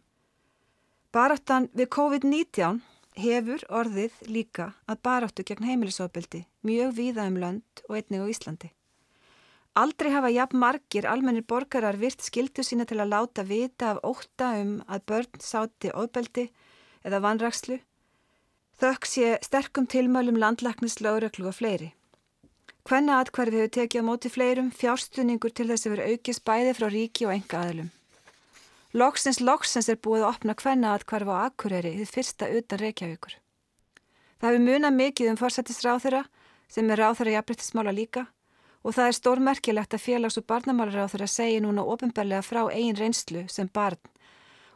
[1.16, 2.82] Baráttan við COVID-19
[3.20, 8.72] hefur orðið líka að baráttu gegn heimilisofbildi mjög víða um lönd og einnig á Íslandi.
[9.78, 14.56] Aldrei hafa jafn margir almennir borgarar virt skildu sína til að láta vita af óta
[14.62, 16.50] um að börn sáti ofbeldi
[17.06, 17.78] eða vanrakslu,
[18.82, 21.94] þökk sé sterkum tilmælum landlaknis, lögreglu og fleiri.
[22.90, 26.88] Hvenna atkvarfi hefur tekið á móti fleirum fjárstuðningur til þess að vera aukist bæði frá
[26.90, 27.92] ríki og enga aðlum.
[28.98, 33.36] Loksins, loksins er búið að opna hvenna atkvarfi á Akureyri þið fyrsta utan Reykjavíkur.
[34.42, 36.24] Það hefur munað mikið um forsættisráþura
[36.72, 38.26] sem er ráþara jafnbryttismála líka
[38.84, 42.98] og það er stórmerkilegt að félags- og barnamálar á þeirra segi núna ofinbarlega frá eigin
[42.98, 44.00] reynslu sem barn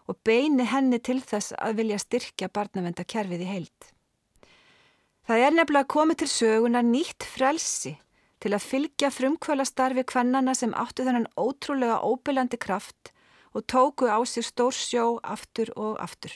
[0.08, 3.92] og beini henni til þess að vilja styrkja barnavenda kerfið í heild.
[5.24, 7.94] Það er nefnilega komið til sögunar nýtt frelsi
[8.44, 13.14] til að fylgja frumkvöla starfi kvennana sem áttu þennan ótrúlega óbylandi kraft
[13.56, 16.34] og tóku á sig stór sjó aftur og aftur.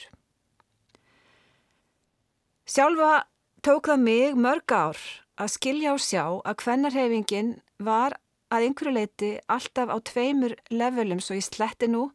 [2.64, 3.28] Sjálfa
[3.60, 4.96] tók það mig mörg ár
[5.38, 8.16] að skilja og sjá að hvennarhefingin var
[8.52, 12.08] að einhverju leiti alltaf á tveimur levelum svo í sletti nú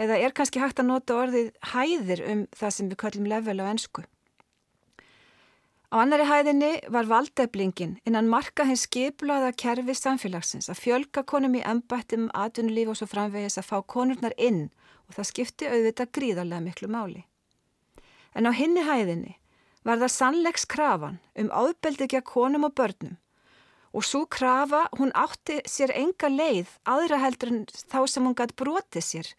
[0.00, 3.64] eða er kannski hægt að nota orðið hæðir um það sem við kallum level á
[3.70, 4.04] ennsku.
[5.94, 11.62] Á annari hæðinni var valdeflingin innan marka hins skipulaða kerfi samfélagsins að fjölga konum í
[11.62, 14.66] embættum, atvinnulíf og svo framvegis að fá konurnar inn
[15.06, 17.22] og það skipti auðvitað gríðarlega miklu máli.
[18.34, 19.36] En á hinni hæðinni
[19.84, 23.16] var það sannleiks krafan um áðbeldi ekki að konum og börnum
[23.94, 28.56] og svo krafa hún átti sér enga leið aðra heldur en þá sem hún gætt
[28.58, 29.32] brotið sér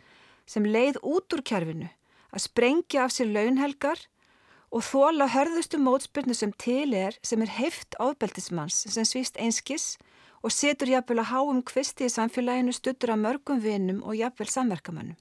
[0.48, 1.90] sem leið út úr kerfinu
[2.32, 4.00] að sprengja af sér launhelgar
[4.76, 9.96] og þóla hörðustu mótspyrnu sem til er sem er heift áðbeldismanns sem svíst einskis
[10.46, 15.18] og setur jafnvel að háum kvisti í samfélaginu stuttur af mörgum vinnum og jafnvel samverkamannum.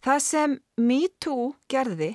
[0.00, 2.14] Það sem MeToo gerði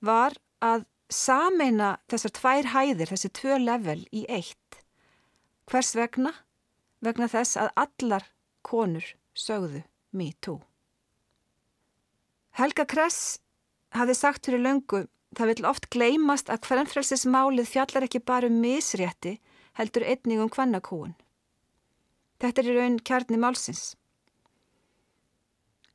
[0.00, 4.82] var að sameina þessar tvær hæðir, þessi tvö level í eitt.
[5.68, 6.32] Hvers vegna?
[7.02, 8.28] Vegna þess að allar
[8.62, 10.60] konur sögðu me too.
[12.56, 13.40] Helga Kress
[13.96, 19.38] hafði sagt fyrir löngu það vil oft gleymast að hvernfrelsismálið fjallar ekki bara um misrétti
[19.78, 21.14] heldur einning um hvernakúun.
[22.42, 23.94] Þetta er í raun kjarni málsins.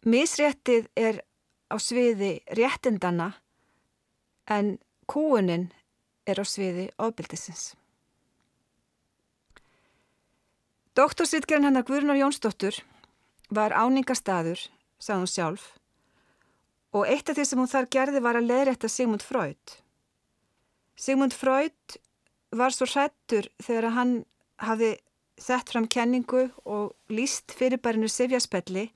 [0.07, 1.21] Misréttið er
[1.69, 3.33] á sviði réttindana
[4.47, 5.69] en kúunin
[6.27, 7.73] er á sviði ofbildisins.
[10.97, 12.79] Doktorsvitgerinn hennar Guðrunar Jónsdóttur
[13.53, 14.59] var áningastadur,
[14.97, 15.65] sagði hún sjálf,
[16.95, 19.75] og eitt af því sem hún þar gerði var að leðrætta Sigmund Freud.
[20.97, 21.99] Sigmund Freud
[22.49, 24.15] var svo hrættur þegar hann
[24.63, 24.95] hafi
[25.37, 28.87] sett fram kenningu og líst fyrirbærinu Sifjaspelli.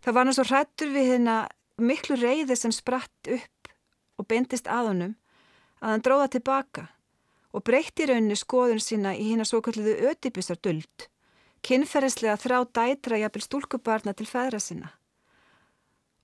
[0.00, 1.36] Það var hann svo hrættur við hérna
[1.76, 3.55] miklu reyði sem spratt upp
[4.16, 5.14] og beintist að honum
[5.80, 6.86] að hann dróða tilbaka
[7.56, 11.08] og breytti raunni skoðun sína í hinn að svo kalliðu ödibusar duld,
[11.64, 14.90] kynferðislega þrá dætra jafnvel stúlkubarna til feðra sinna.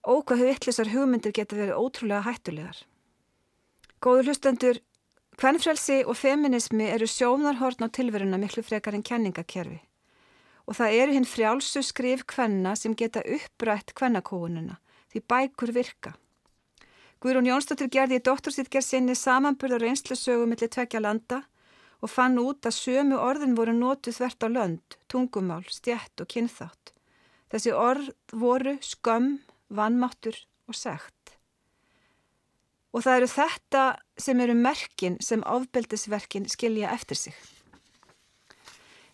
[0.02, 2.82] Ókvað vittlisar hugmyndir geta verið ótrúlega hættulegar.
[4.02, 4.80] Góður hlustendur,
[5.38, 9.80] hvernfrelsi og feminismi eru sjónarhorn á tilveruna miklu frekar en kenningakerfi
[10.66, 14.78] og það eru hinn frjálsu skrif hvenna sem geta upprætt hvennakóununa
[15.12, 16.12] því bækur virka.
[17.22, 21.44] Guðrún Jónsdóttir gerði í doktorsýtger sinni samanburð og reynslusögu millir tvekja landa
[22.02, 26.90] og fann út að sömu orðin voru nótuð þvert á lönd, tungumál, stjætt og kynþátt.
[27.54, 29.38] Þessi orð voru skömm,
[29.70, 30.34] vannmáttur
[30.66, 31.36] og segt.
[32.90, 33.86] Og það eru þetta
[34.18, 37.36] sem eru merkin sem ofbeldisverkin skilja eftir sig.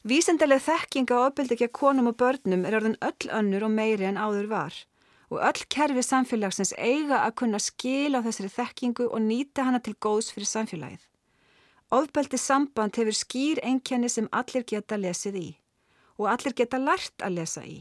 [0.08, 4.08] Vísendalega þekking á ofbeldi ekki að konum og börnum er orðin öll önnur og meiri
[4.08, 4.86] en áður var
[5.28, 9.94] og öll kerfi samfélagsins eiga að kunna skila á þessari þekkingu og nýta hana til
[10.00, 11.04] góðs fyrir samfélagið.
[11.92, 15.48] Ofbeldi samband hefur skýr enkenni sem allir geta lesið í
[16.18, 17.78] og allir geta lært að lesa í.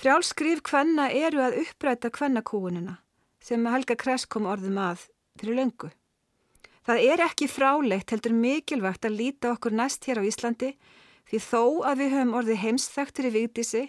[0.00, 2.96] Frjálskrif hvenna eru að uppræta hvennakúunina
[3.44, 5.08] sem Helga Kress kom orðum að
[5.40, 5.90] fyrir löngu.
[6.86, 10.70] Það er ekki frálegt heldur mikilvægt að líta okkur næst hér á Íslandi
[11.28, 13.82] því þó að við höfum orðið heimsþektur í vigdísi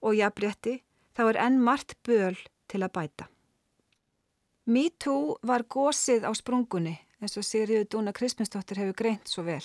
[0.00, 0.80] og jafnrétti
[1.16, 2.38] þá er enn margt böl
[2.70, 3.28] til að bæta.
[4.70, 9.64] MeToo var gósið á sprungunni eins og Sigriður Dúna Kristminsdóttir hefur greint svo vel.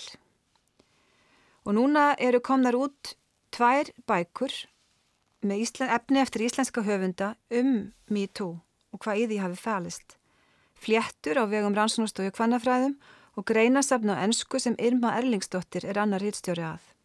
[1.66, 3.16] Og núna eru komnar út
[3.54, 4.52] tvær bækur
[5.46, 8.56] með Ísland, efni eftir íslenska höfunda um MeToo
[8.92, 10.16] og hvað í því hafi fælist.
[10.76, 12.96] Fléttur á vegum rannsóknustóju kvannafræðum
[13.36, 16.95] og greinasafn á ennsku sem Irma Erlingsdóttir er annar rítstjóri að.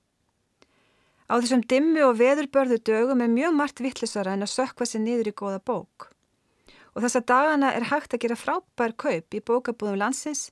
[1.31, 5.29] Á þessum dimmi og veðurbörðu dögum er mjög margt vittlisara en að sökva sér niður
[5.31, 6.09] í góða bók.
[6.91, 10.49] Og þessa dagana er hægt að gera frábær kaup í bókabúðum landsins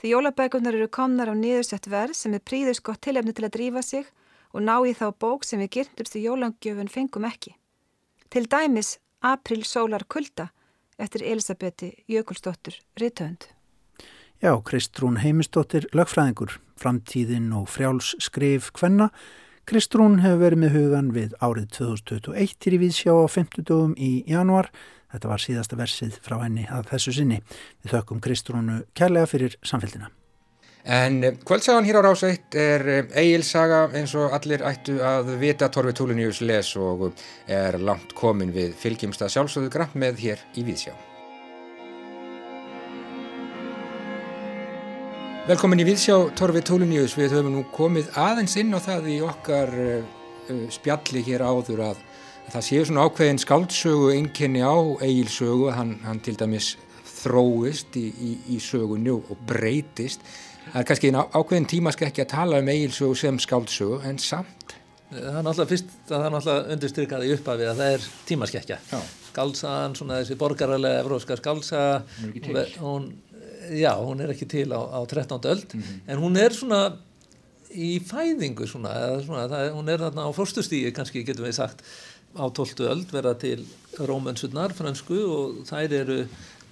[0.00, 3.84] því jólabækunar eru komnar á niðursett verð sem er príðis gott tilefni til að drífa
[3.86, 4.10] sig
[4.50, 7.54] og ná í þá bók sem við girndumst í jólangjöfun fengum ekki.
[8.26, 10.50] Til dæmis April Sólar Kulda
[10.98, 13.46] eftir Elisabeti Jökulsdóttur Rittönd.
[14.42, 19.12] Já, Kristrún Heimisdóttir, lögfræðingur, framtíðin og frjáls skrif hvenna
[19.66, 24.10] Kristrún hefur verið með hugan við árið 2021 til í viðsjá á 50 dögum í
[24.30, 24.68] januar.
[25.10, 27.40] Þetta var síðasta versið frá henni að þessu sinni.
[27.82, 30.12] Við þökkum Kristrúnu kærlega fyrir samfélgina.
[30.86, 35.66] En eh, kvöldsagan hér á rásætt er eigilsaga eh, eins og allir ættu að vita
[35.66, 37.08] Torfi Túlinjus les og
[37.50, 40.94] er langt komin við fylgjumsta sjálfsögðu gramm með hér í viðsjá.
[45.46, 49.70] Velkomin í Viðsjá Torfi Tóliníus, við höfum nú komið aðeins inn á það í okkar
[49.78, 52.00] uh, spjalli hér áður að,
[52.48, 54.74] að það séu svona ákveðin skáldsögu einkenni á
[55.06, 56.72] eigilsögu, hann, hann til dæmis
[57.20, 60.26] þróist í, í, í sögunni og, breytist.
[60.72, 64.74] Það er kannski ákveðin tímask ekki að tala um eigilsögu sem skáldsögu en samt
[65.06, 68.78] það er náttúrulega fyrst það er náttúrulega undirstyrkaði uppafið að það er tímaskekkja
[69.28, 72.00] skálsaðan, svona þessi borgaralega evróska skálsaða
[72.80, 73.12] hún,
[73.70, 75.40] já, hún er ekki til á, á 13.
[75.44, 76.00] öld mm -hmm.
[76.06, 76.96] en hún er svona
[77.70, 81.82] í fæðingu svona, svona það, hún er þarna á fórstustíi kannski getum við sagt
[82.36, 82.84] á 12.
[82.88, 83.66] öld verða til
[83.98, 86.26] rómönsurnar fransku og þær eru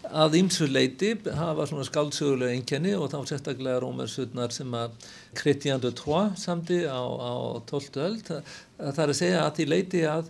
[0.04, 4.90] að ýmsuleiti hafa svona skáldsögulega einkenni og þá sérstaklega rómönsurnar sem að
[5.35, 7.33] Chrétien de Troyes samti á, á
[7.64, 8.00] 12.
[8.04, 8.42] öld það,
[8.78, 10.28] það er að segja að því leiti að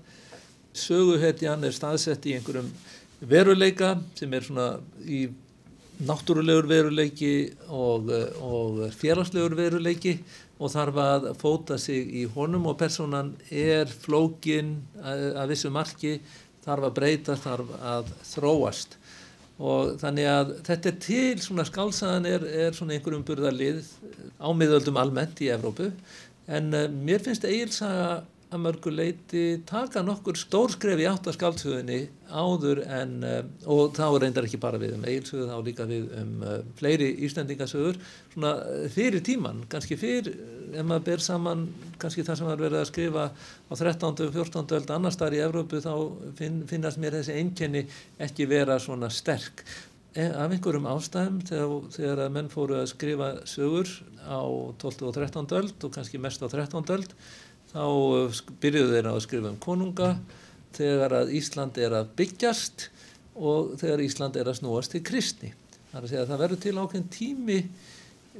[0.75, 2.71] söguhetjan er staðsett í einhverjum
[3.25, 4.69] veruleika sem er svona
[5.07, 5.27] í
[6.03, 7.35] náttúrulegur veruleiki
[7.69, 8.11] og,
[8.43, 10.17] og félagslegur veruleiki
[10.59, 16.19] og þarf að fóta sig í honum og personan er flókin að vissu marki
[16.65, 18.99] þarf að breyta, þarf að þróast.
[19.63, 23.85] Og þannig að þetta er til svona skálsaðan er, er svona einhverjum burðarlið
[24.43, 25.93] ámiðöldum almennt í Evrópu.
[26.51, 28.25] En uh, mér finnst eigilsaga
[28.55, 31.99] að mörgu leiti taka nokkur stórskref í áttaskáldsöðunni
[32.31, 33.41] áður en uh,
[33.71, 37.99] og þá reyndar ekki bara við um eigilsöðu þá líka við um uh, fleiri íslendingasöður
[38.33, 38.53] svona
[38.95, 40.37] fyrir tíman kannski fyrir,
[40.73, 41.67] ef maður ber saman
[42.03, 44.13] kannski það sem var verið að skrifa á 13.
[44.29, 44.77] og 14.
[44.79, 45.95] öld annar starf í Evrópu þá
[46.39, 47.87] finn, finnast mér þessi einkenni
[48.23, 49.67] ekki vera svona sterk
[50.15, 53.91] af einhverjum ástæðum þegar, þegar menn fóru að skrifa sögur
[54.23, 54.47] á
[54.79, 55.09] 12.
[55.09, 55.49] og 13.
[55.59, 56.85] öld og kannski mest á 13.
[56.95, 57.17] öld
[57.75, 60.15] þá uh, byrjuðu þeirra að skrifa um konunga
[60.75, 62.89] þegar að Ísland er að byggjast
[63.35, 65.53] og þegar Ísland er að snúast til kristni.
[65.91, 67.59] Það er að segja að það verður til ákveðin tími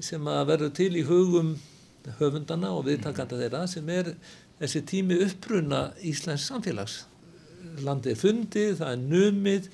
[0.03, 1.55] sem að verður til í hugum
[2.19, 4.13] höfundana og viðtakanda þeirra sem er
[4.61, 7.03] þessi tími uppbrunna Íslands samfélags.
[7.85, 9.69] Landið er fundið, það er numið,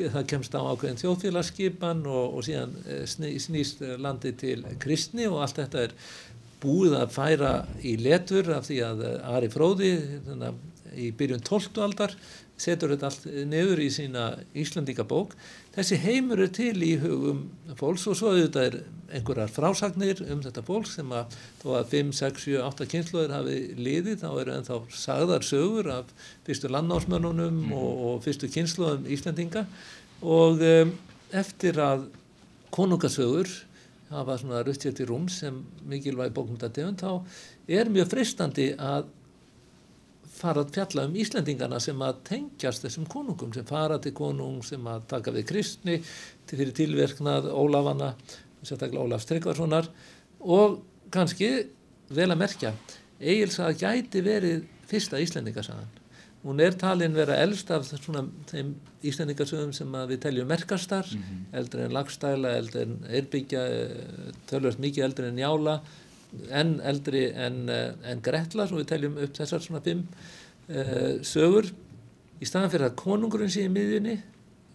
[0.00, 5.58] það kemst á ákveðin þjóðfélagsskipan og, og síðan eh, snýst landið til kristni og allt
[5.62, 5.96] þetta er
[6.60, 9.90] búið að færa í letur af því að eh, Ari Fróði
[10.98, 11.82] í byrjun 12.
[11.84, 12.16] aldar
[12.60, 14.24] setur þetta allt nefur í sína
[14.58, 15.32] Íslandingabók.
[15.72, 17.46] Þessi heimur er til í hugum
[17.78, 18.76] fólks og svo auðvitað er
[19.16, 23.56] einhverjar frásagnir um þetta fólk sem að þó að 5, 6, 7, 8 kynsluður hafi
[23.78, 26.12] liðið þá eru ennþá sagðar sögur af
[26.46, 27.72] fyrstu landnámsmönnunum mm.
[27.78, 29.64] og, og fyrstu kynsluðum Íslandinga
[30.20, 30.94] og um,
[31.32, 32.06] eftir að
[32.74, 33.50] konungasögur
[34.10, 37.10] hafa svona ruttið til rúm sem mikilvæg bókmyndategund þá
[37.78, 39.10] er mjög fristandi að
[40.40, 44.86] fara að fjalla um Íslendingana sem að tengjast þessum konungum sem fara til konung sem
[44.88, 45.98] að taka við kristni
[46.48, 48.14] til fyrir tilverknað Ólafana
[48.62, 49.90] sérstaklega Ólaf Tryggvarssonar
[50.40, 50.80] og
[51.12, 51.52] kannski
[52.10, 52.74] vel að merkja
[53.20, 55.99] Egilsaga gæti verið fyrsta Íslendingasagan
[56.44, 58.72] hún er talin vera eldst af svona þeim
[59.04, 61.42] íslendingasögum sem við teljum merkastar, mm -hmm.
[61.58, 63.62] eldri en lagstæla, eldri en eirbyggja,
[64.48, 65.80] tölvöld mikið eldri en njála,
[66.50, 70.06] en eldri en, eh, en gretla, sem við teljum upp þessar svona fimm
[70.68, 71.66] uh, sögur.
[72.40, 74.22] Í staðan fyrir að konungurinn sé í miðjunni,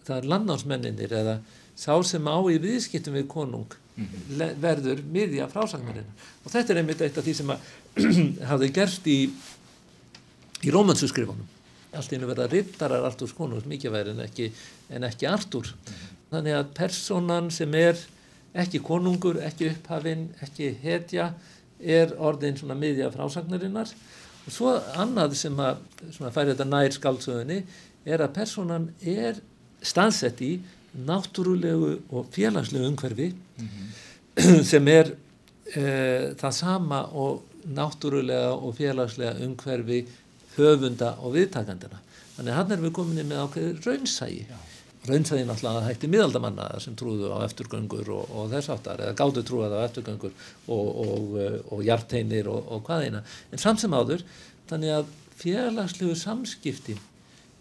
[0.04, 1.40] það er landnámsmenninir eða
[1.74, 4.60] sá sem á í viðskiptum við konung mm -hmm.
[4.60, 6.12] verður miðja frásagmarinn.
[6.44, 7.50] Og þetta er einmitt eitt af því sem
[8.50, 9.30] hafði gerst í,
[10.62, 11.55] í rómansuskrifunum
[11.96, 14.50] allt í hennu verða rittarar Artúrs konungs mikið væri en ekki,
[14.90, 15.72] en ekki Artúr
[16.30, 17.98] þannig að personan sem er
[18.56, 21.30] ekki konungur, ekki upphafinn ekki hetja
[21.80, 23.90] er orðin svona miðja frásagnarinnar
[24.46, 25.82] og svo annað sem að
[26.32, 27.60] færi þetta nær skáldsöðunni
[28.06, 29.40] er að personan er
[29.84, 30.54] staðsett í
[31.06, 34.62] náttúrulegu og félagslegu umhverfi mm -hmm.
[34.70, 35.12] sem er
[35.74, 35.82] e,
[36.40, 40.06] það sama og náttúrulega og félagslega umhverfi
[40.56, 42.00] höfunda og viðtakandina.
[42.36, 44.46] Þannig að hann er við komin með ákveði raunsægi.
[45.06, 49.76] Raunsægi náttúrulega hætti miðaldamanna sem trúðu á eftirgöngur og, og þess áttar, eða gáttu trúið
[49.78, 50.32] á eftirgöngur
[50.66, 51.36] og, og,
[51.70, 53.22] og hjarteinir og hvað eina.
[53.52, 54.24] En samt sem áður,
[54.70, 56.96] þannig að félagslegu samskipti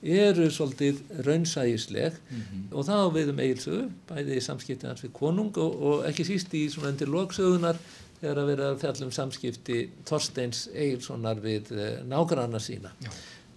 [0.06, 2.76] eru svolítið raunsægisleg mm -hmm.
[2.76, 6.90] og þá viðum eigilsögu, bæði í samskipti hans við konung og ekki síst í svona
[6.90, 7.78] undir loksögunar
[8.20, 12.94] þegar að vera að fjalla um samskipti Þorsteins Egilsonar við eh, nágranna sína.
[13.04, 13.12] Já.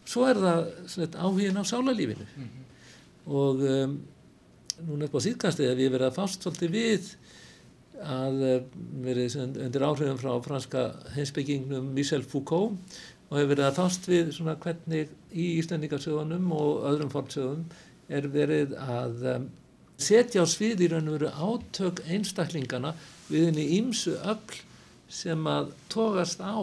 [0.08, 2.64] Svo er það áhugin á sálarlífinu mm -hmm.
[3.26, 3.98] og um,
[4.86, 7.10] núna upp á síðkastið að við verðum að fást svolítið við
[7.98, 8.64] að eh,
[9.04, 10.82] verið undir áhrifum frá franska
[11.14, 12.78] heimsbyggingnum Michel Foucault
[13.28, 17.64] og hefur verið að fást við svona hvernig í Íslandingarsögunum og öðrum fórtsögum
[18.08, 19.48] er verið að um,
[19.98, 22.94] setja á svið í raun og veru átök einstaklingana
[23.28, 24.60] við henni ímsu öll
[25.08, 26.58] sem að tókast á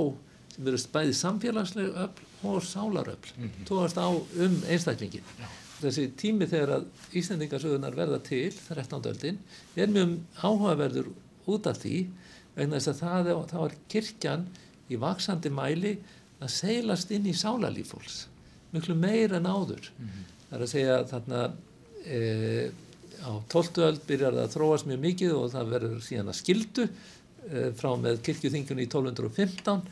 [0.55, 3.67] sem verður bæði samfélagsleg öll og sálaröfl mm -hmm.
[3.67, 5.47] tókast á um einstaklingin Já.
[5.81, 9.01] þessi tími þegar að Íslandingarsögunar verða til 13.
[9.05, 9.39] öldin
[9.75, 11.07] er mjög áhugaverður
[11.47, 12.07] út af því
[12.55, 14.47] vegna þess að það, það var kirkjan
[14.89, 15.97] í vaksandi mæli
[16.39, 18.27] að seilast inn í sálarlífólks
[18.71, 20.23] miklu meir en áður mm -hmm.
[20.49, 21.53] það er að segja þarna
[22.05, 22.71] e,
[23.23, 23.83] á 12.
[23.87, 27.89] öld byrjar það að þróast mjög mikið og það verður síðan að skildu e, frá
[28.01, 29.85] með kirkjuþingunni í 1215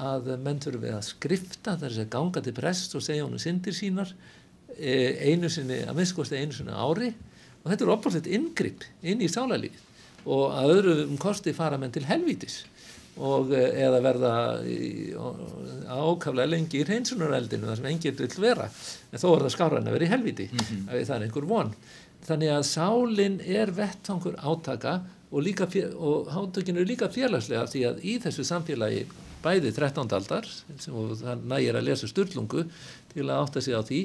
[0.00, 3.76] að menn þurfum við að skrifta er að ganga til prest og segja honum syndir
[3.76, 4.12] sínar
[4.76, 4.94] e,
[5.30, 7.12] einu sinni, að minnskosti einu sinni ári
[7.60, 9.86] og þetta er opalsett ingripp inn í sálarlífið
[10.30, 12.62] og að öðrum kosti fara menn til helvítis
[13.20, 14.34] og eh, eða verða
[15.90, 19.96] ákaflega lengi í hreinsunareldinu þar sem enginn vil vera en þó er það skáran að
[19.96, 20.86] vera í helviti mm -hmm.
[20.94, 21.74] það er einhver von
[22.26, 25.00] þannig að sálinn er vettfangur átaka
[25.30, 29.04] og, og hátökinu er líka félagslega því að í þessu samfélagi
[29.44, 30.10] bæði 13.
[30.16, 30.48] aldar
[30.92, 32.66] og það nægir að lesa styrlungu
[33.14, 34.00] til að átta sig á því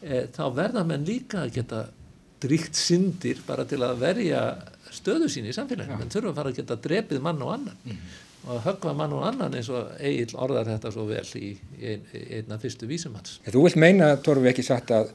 [0.00, 1.84] e, þá verða menn líka að geta
[2.40, 4.40] dríkt syndir bara til að verja
[4.90, 7.92] stöðu sín í samfélaginu, menn þurfa að fara að geta drepið mann og annan mm
[7.92, 11.50] -hmm og höggva mann og annan eins og Egil orðar þetta svo vel í,
[11.80, 11.96] í
[12.38, 13.38] einna fyrstu vísumans.
[13.44, 15.12] Þú vilt meina, Torfi, ekki sagt að,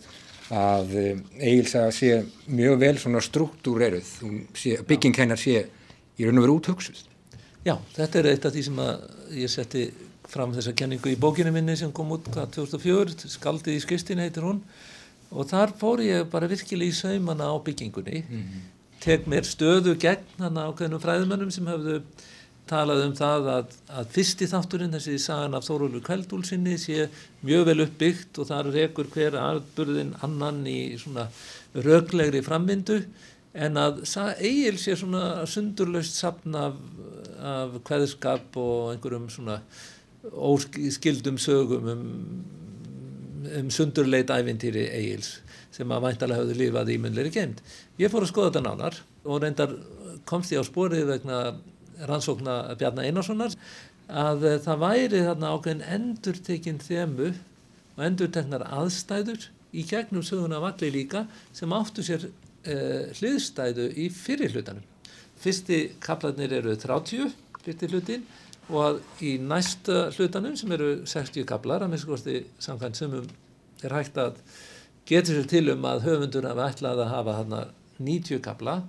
[0.53, 4.11] að eh, Egil sagði að sé mjög vel svona struktúreruð,
[4.87, 5.65] bygging hennar sé
[6.17, 7.03] í raun og veru úthugsuð.
[7.65, 8.81] Já, þetta er eitt af því sem
[9.39, 9.87] ég setti
[10.29, 14.45] fram þessa kenningu í bókinu minni sem kom út hvað 2004, Skaldið í skristin heitir
[14.45, 14.61] hún
[15.33, 18.61] og þar fór ég bara virkilega í saumana á byggingunni, mm -hmm.
[19.01, 22.03] tek mér stöðu gegn hann ákveðnum fræðumönnum sem hafðu
[22.69, 27.07] talað um það að, að fyrsti þátturinn, þessi sagan af Þórólur Kveldúlsinni sé
[27.45, 31.27] mjög vel uppbyggt og þar rekur hver aðburðin annan í svona
[31.75, 33.01] röglegri framvindu
[33.55, 34.01] en að
[34.43, 36.79] Egil sé svona sundurlaust sapn af,
[37.39, 39.59] af hveðskap og einhverjum svona
[40.25, 42.05] óskildum sögum um,
[43.59, 45.37] um sundurleit ævintýri Egils
[45.75, 47.61] sem að væntalega hafði lífað í munleiri geimt.
[47.99, 49.73] Ég fór að skoða þetta nánar og reyndar
[50.27, 51.39] komst ég á sporið vegna
[52.09, 53.55] rannsókna Bjarnar Einarssonar
[54.09, 57.29] að eh, það væri þarna ákveðin endurtekinn þemu
[57.95, 61.25] og endurteknar aðstæður í gegnum söguna valli líka
[61.55, 64.83] sem áttu sér uh, hliðstæðu í fyrirhlutanum.
[65.39, 67.33] Fyrsti kaplarnir eru 30
[67.65, 68.25] fyrsti hlutin
[68.73, 73.17] og í næsta hlutanum sem eru 60 kaplar að minnskosti samkvæmt sem
[73.83, 74.39] er hægt að
[75.09, 77.61] getur sér til um að höfundur hafa ætlað að hafa þarna
[77.99, 78.79] 90 kapla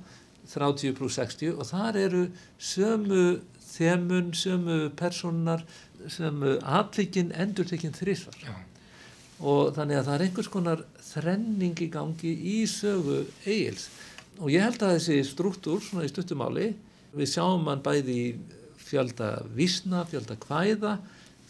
[0.51, 2.23] 30 pluss 60 og þar eru
[2.59, 3.25] sömu
[3.67, 5.65] þemun, sömu personar,
[6.09, 8.55] sömu atvikinn, endurtekinn þrísvar Já.
[9.43, 13.89] og þannig að það er einhvers konar þrenning í gangi í sögu eigils
[14.39, 16.71] og ég held að þessi struktúr svona í stuttumáli
[17.17, 18.27] við sjáum hann bæði í
[18.87, 20.99] fjölda vísna, fjölda kvæða,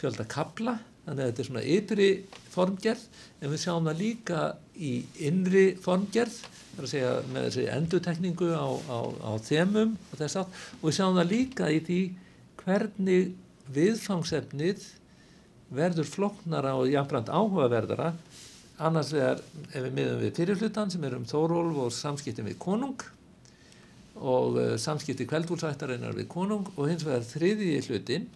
[0.01, 2.11] fjölda kabla þannig að þetta er svona ytri
[2.53, 3.09] formgerð
[3.41, 4.43] en við sjáum það líka
[4.77, 4.93] í
[5.29, 10.41] innri formgerð það er að segja með þessi endutekningu á, á, á þemum og þess
[10.43, 12.01] að og við sjáum það líka í því
[12.61, 13.35] hvernig
[13.77, 14.87] viðfangsefnið
[15.77, 18.13] verður floknara og jafnbrand áhugaverðara.
[18.87, 19.41] Annars er
[19.73, 22.99] ef við miðum við fyrirflutan sem er um Þórólf og samskiptin við konung
[24.17, 28.29] og uh, samskipti kveldúlsættarinnar við konung og hins vegar þriðji hlutin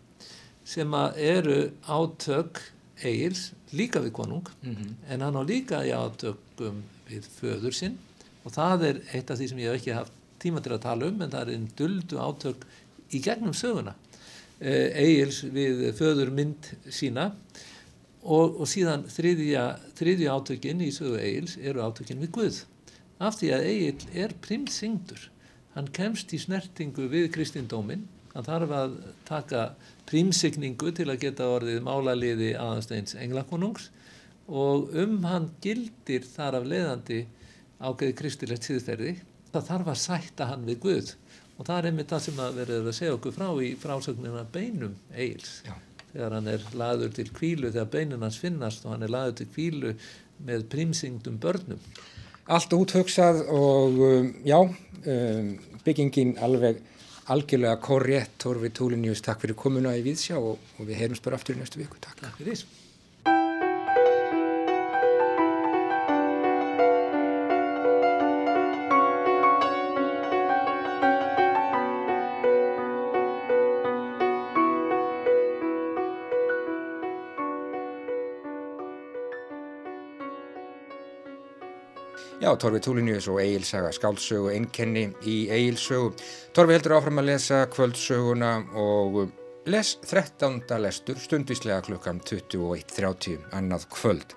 [0.65, 2.61] sem eru átök
[3.03, 4.95] eigils líka við konung mm -hmm.
[5.09, 7.99] en hann á líka í átökum við föður sinn.
[8.45, 11.07] Og það er eitt af því sem ég hef ekki haft tíma til að tala
[11.07, 12.67] um en það er einn duldu átök
[13.11, 13.95] í gegnum söguna.
[14.61, 17.33] Eh, Egils við föður mynd sína.
[18.23, 22.65] Og, og síðan þriðja, þriðja átökin í sögu Egils eru átökin við Guð.
[23.19, 25.31] Af því að Egil er primsingdur
[25.75, 29.64] hann kemst í snertingu við kristindómin hann þarf að taka
[30.11, 33.91] prímsigningu til að geta orðið málaliði aðansteins englakonungs
[34.51, 37.20] og um hann gildir þar af leiðandi
[37.81, 39.16] ágæði kristilegt síðferði
[39.53, 41.12] það þarf að sætta hann við Guð
[41.61, 44.95] og það er einmitt það sem að verður að segja okkur frá í frásögnina beinum
[45.12, 45.74] Eils já.
[46.12, 49.49] þegar hann er laður til kvílu þegar beinin hans finnast og hann er laður til
[49.55, 49.95] kvílu
[50.47, 51.81] með prímsingdum börnum.
[52.51, 55.51] Allt úthugsað og um, já um,
[55.85, 56.81] byggingin alveg
[57.31, 61.59] algjörlega korrétt Torfi Túlinjus, takk fyrir komuna í Víðsjá og, og við heyrums bara aftur
[61.59, 62.01] í næstu viku.
[62.03, 62.80] Takk, takk fyrir því
[82.51, 86.09] Já, Torfi Túlinius og Egil saga skáldsögu einnkenni í Egilsögu.
[86.51, 89.20] Torfi heldur áfram að lesa kvöldsöguna og
[89.70, 90.59] les 13.
[90.82, 94.34] lestur stundislega klukkan 21.30 annað kvöld.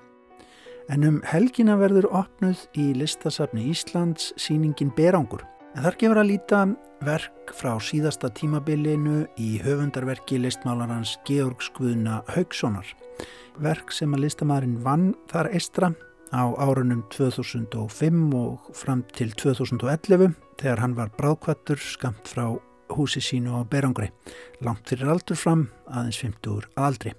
[0.93, 5.41] En um helgina verður opnuð í listasafni Íslands síningin Berangur.
[5.74, 6.64] En þar gefur að líta
[7.01, 12.86] verk frá síðasta tímabilinu í höfundarverki listmálarans Georg Skvuna Haugssonar.
[13.57, 15.95] Verk sem að listamærin vann þar eistra
[16.34, 22.58] á árunum 2005 og fram til 2011 þegar hann var bráðkvættur skamt frá
[22.94, 24.10] húsi sínu á Berangri,
[24.62, 27.14] langt fyrir aldur fram aðeins 50 aldri.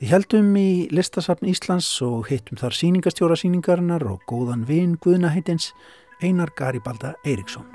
[0.00, 5.74] Við heldum í listasafn Íslands og hittum þar síningastjóra síningarinnar og góðan vinn Guðnaheitins
[6.24, 7.68] Einar Garibalda Eiríksson.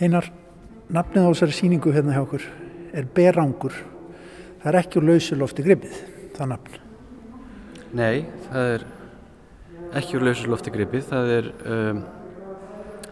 [0.00, 0.30] Einar,
[0.88, 2.46] nafnið á þessari síningu hérna hjá okkur
[2.96, 3.74] er Berangur.
[4.60, 6.00] Það er ekki úr lausulofti gripið,
[6.36, 6.80] það nafn.
[7.96, 8.86] Nei, það er
[10.00, 11.06] ekki úr lausulofti gripið.
[11.10, 12.02] Það er um,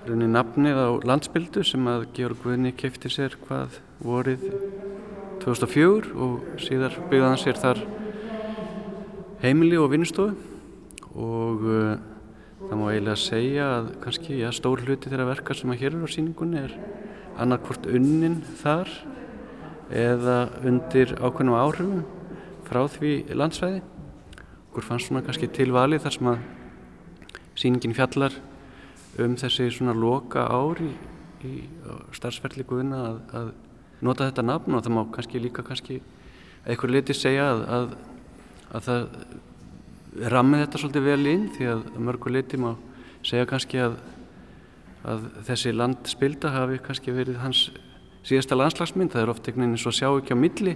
[0.08, 4.44] rauninni nafnið á landsbyldu sem að Georg Guðni kefti sér hvað vorið
[5.42, 7.82] 2004 og síðar byggðan sér þar
[9.42, 10.34] heimili og vinnustofu
[11.18, 11.98] og uh,
[12.68, 16.08] það má eiginlega segja að kannski ja, stór hluti þeirra verka sem að hér eru
[16.08, 16.74] á síningunni er
[17.38, 18.90] annarkvort unnin þar
[19.94, 22.02] eða undir ákveðnum áhrifum
[22.68, 23.80] frá því landsvæði.
[24.68, 26.44] Okkur fannst svona kannski til valið þar sem að
[27.58, 28.34] síningin fjallar
[29.18, 30.92] um þessi svona loka ári
[31.42, 31.54] í, í
[32.14, 33.48] starfsferðli guðina að, að
[34.04, 35.98] nota þetta nafn og það má kannski líka kannski
[36.66, 37.88] eitthvað liti segja að, að,
[38.76, 42.70] að það rammið þetta svolítið vel inn því að mörgur liti má
[43.26, 43.98] segja kannski að
[45.46, 47.68] þessi landspilda hafi kannski verið hans
[48.28, 50.74] síðasta landslagsmynd, það er oft einhvern veginn svo sjá ekki á milli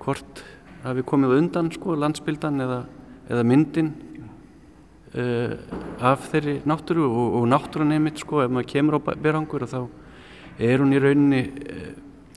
[0.00, 0.42] hvort
[0.86, 2.78] hafi komið undan sko, landsbildan eða,
[3.28, 3.92] eða myndin
[5.12, 5.52] uh,
[6.00, 9.80] af þeirri náttúru og, og náttúran einmitt sko, ef maður kemur á berangur þá
[10.56, 11.92] er hún í rauninni uh,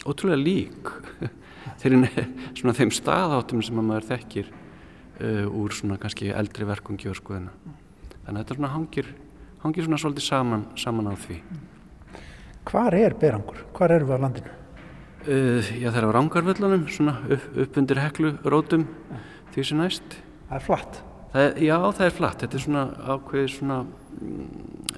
[0.09, 0.91] ótrúlega lík
[1.81, 7.55] þeirri þeim staðáttum sem maður þekkir uh, úr svona kannski eldri verkum gjörskoðina.
[8.25, 9.13] Þannig að þetta svona hangir,
[9.63, 11.43] hangir svona svolítið saman, saman á því
[12.67, 13.61] Hvar er Berangur?
[13.77, 14.55] Hvar erum við á landinu?
[15.27, 19.21] Uh, já, það er á Rangarvöllunum, svona upp, upp undir heklu rótum ja.
[19.53, 20.19] því sem næst.
[20.49, 20.99] Það er flatt?
[21.33, 22.43] Það er, já, það er flatt.
[22.43, 22.83] Þetta er svona
[23.15, 23.79] ákveðið svona,
[24.19, 24.49] mm,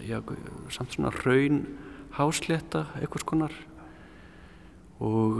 [0.07, 0.17] já,
[0.71, 1.63] samt svona raun
[2.15, 3.53] hásleta eitthvað skonar
[5.01, 5.37] og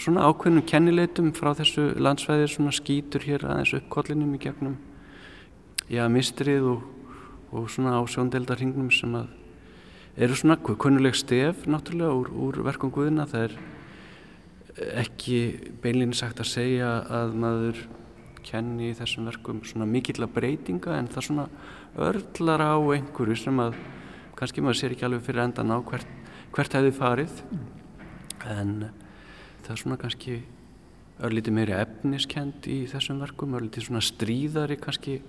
[0.00, 4.76] svona ákveðnum kennileitum frá þessu landsvæði svona skýtur hér aðeins upp kollinum í gegnum
[5.90, 6.84] já, mistrið og,
[7.52, 9.32] og svona á sjóndeldarhingnum sem að
[10.16, 13.56] eru svona kunnuleg stef náttúrulega úr, úr verkum Guðina það er
[15.02, 15.38] ekki
[15.82, 17.80] beinlinni sagt að segja að maður
[18.44, 21.46] kenni þessum verkum svona mikill að breytinga en það svona
[22.06, 23.78] örlar á einhverju sem að
[24.38, 26.10] kannski maður sér ekki alveg fyrir endan á hvert,
[26.54, 27.40] hvert hefði farið.
[28.50, 28.74] En
[29.64, 30.40] það er svona kannski
[31.24, 35.20] örlítið meiri efniskend í þessum verkum, örlítið svona stríðari kannski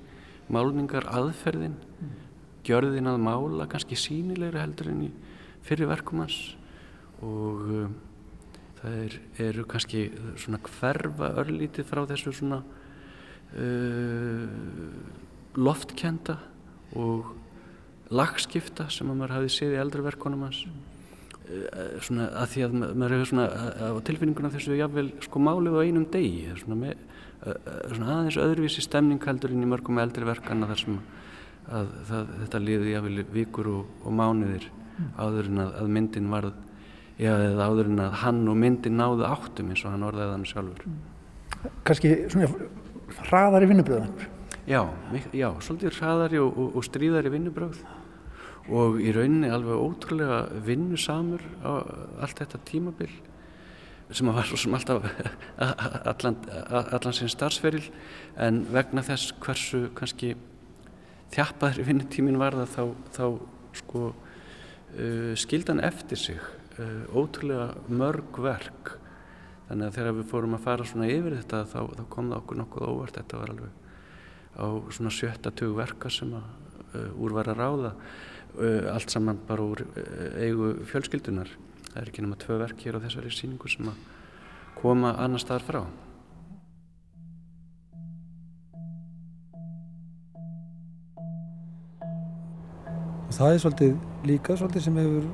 [0.52, 1.78] málningar aðferðin
[2.66, 5.12] gjörðin að mála kannski sínilegra heldur enn í
[5.66, 6.40] fyrir verkum hans.
[7.26, 7.94] Og um,
[8.80, 10.08] það er, eru kannski
[10.42, 12.62] svona hverfa örlítið frá þessu svona
[13.56, 14.48] uh,
[15.56, 16.38] loftkenda
[16.96, 17.34] og
[18.14, 20.66] lagskipta sem að maður hafi séð í eldri verkunum hans.
[21.46, 25.86] Uh, svona að því að maður hefur svona á tilfinninguna þessu jáfnvel sko málið á
[25.86, 26.48] einum degi.
[26.62, 27.06] Svona, með,
[27.42, 27.58] uh,
[27.90, 31.24] svona aðeins öðruvísi stemning heldur inn í mörgum eldri verkana þar sem að
[31.70, 35.10] það, þetta liði jáfnvel vikur og, og mánuðir mm.
[35.18, 36.54] áður en að, að myndin varð
[37.18, 40.48] já, eða áður en að hann og myndin náðu áttum eins og hann orðaði hann
[40.52, 41.04] sjálfur mm.
[41.88, 42.50] Kanski svona
[43.26, 44.32] hraðari vinnubröðan
[44.66, 44.82] Já,
[45.30, 47.84] já, svolítið hraðari og, og, og stríðari vinnubröð
[48.74, 51.86] og í rauninni alveg ótrúlega vinnusamur á
[52.26, 53.12] allt þetta tímabil
[54.10, 55.06] sem að var svo sem alltaf
[56.12, 56.40] allan,
[56.74, 57.84] allan sinn starfsferil
[58.42, 60.34] en vegna þess hversu kannski
[61.36, 62.84] þjappaður vinnutímin var það þá,
[63.16, 63.26] þá
[63.82, 68.96] sko uh, skildan eftir sig uh, ótrúlega mörg verk.
[69.66, 72.60] Þannig að þegar við fórum að fara svona yfir þetta þá, þá kom það okkur
[72.62, 73.18] nokkuð óvart.
[73.18, 73.82] Þetta var alveg
[74.56, 76.46] á svona sjötta tug verka sem að
[76.96, 81.52] uh, úr var að ráða uh, allt saman bara úr uh, eigu fjölskyldunar
[81.90, 84.00] það er ekki nema tvö verk hér á þessari síningu sem að
[84.80, 85.82] koma annar staðar frá
[93.36, 93.96] það er svolítið
[94.30, 95.26] líka svolítið sem hefur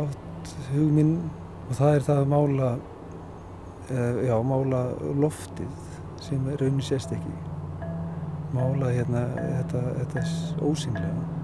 [0.00, 1.14] átt hug minn
[1.68, 2.72] og það er það að mála
[3.90, 4.82] uh, já, mála
[5.22, 5.80] loftið
[6.24, 7.32] sem raunin sést ekki.
[8.54, 10.26] Mála hérna þetta, þetta
[10.64, 11.34] ósynlega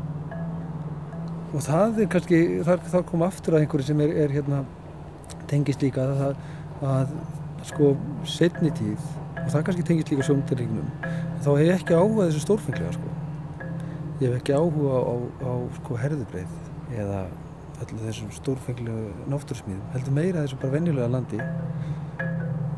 [1.51, 4.61] og það er kannski þar, þar kom aftur að einhverju sem er, er hérna
[5.51, 6.45] tengist líka að, að,
[6.93, 7.15] að
[7.73, 7.95] sko
[8.29, 9.09] setni tíð
[9.41, 10.93] og það kannski tengist líka sjóndaríknum
[11.43, 13.20] þá hef ég ekki áhuga þessu stórfenglega sko
[14.21, 15.15] ég hef ekki áhuga á,
[15.49, 16.51] á sko herðubreið
[16.93, 17.21] eða
[17.81, 21.41] öllu þessum stórfenglegu náttúrsmíðum heldur meira þessu bara venjulega landi.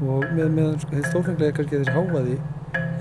[0.03, 2.37] Og með, með sko, þessu stórfenglega kannski þessu háaði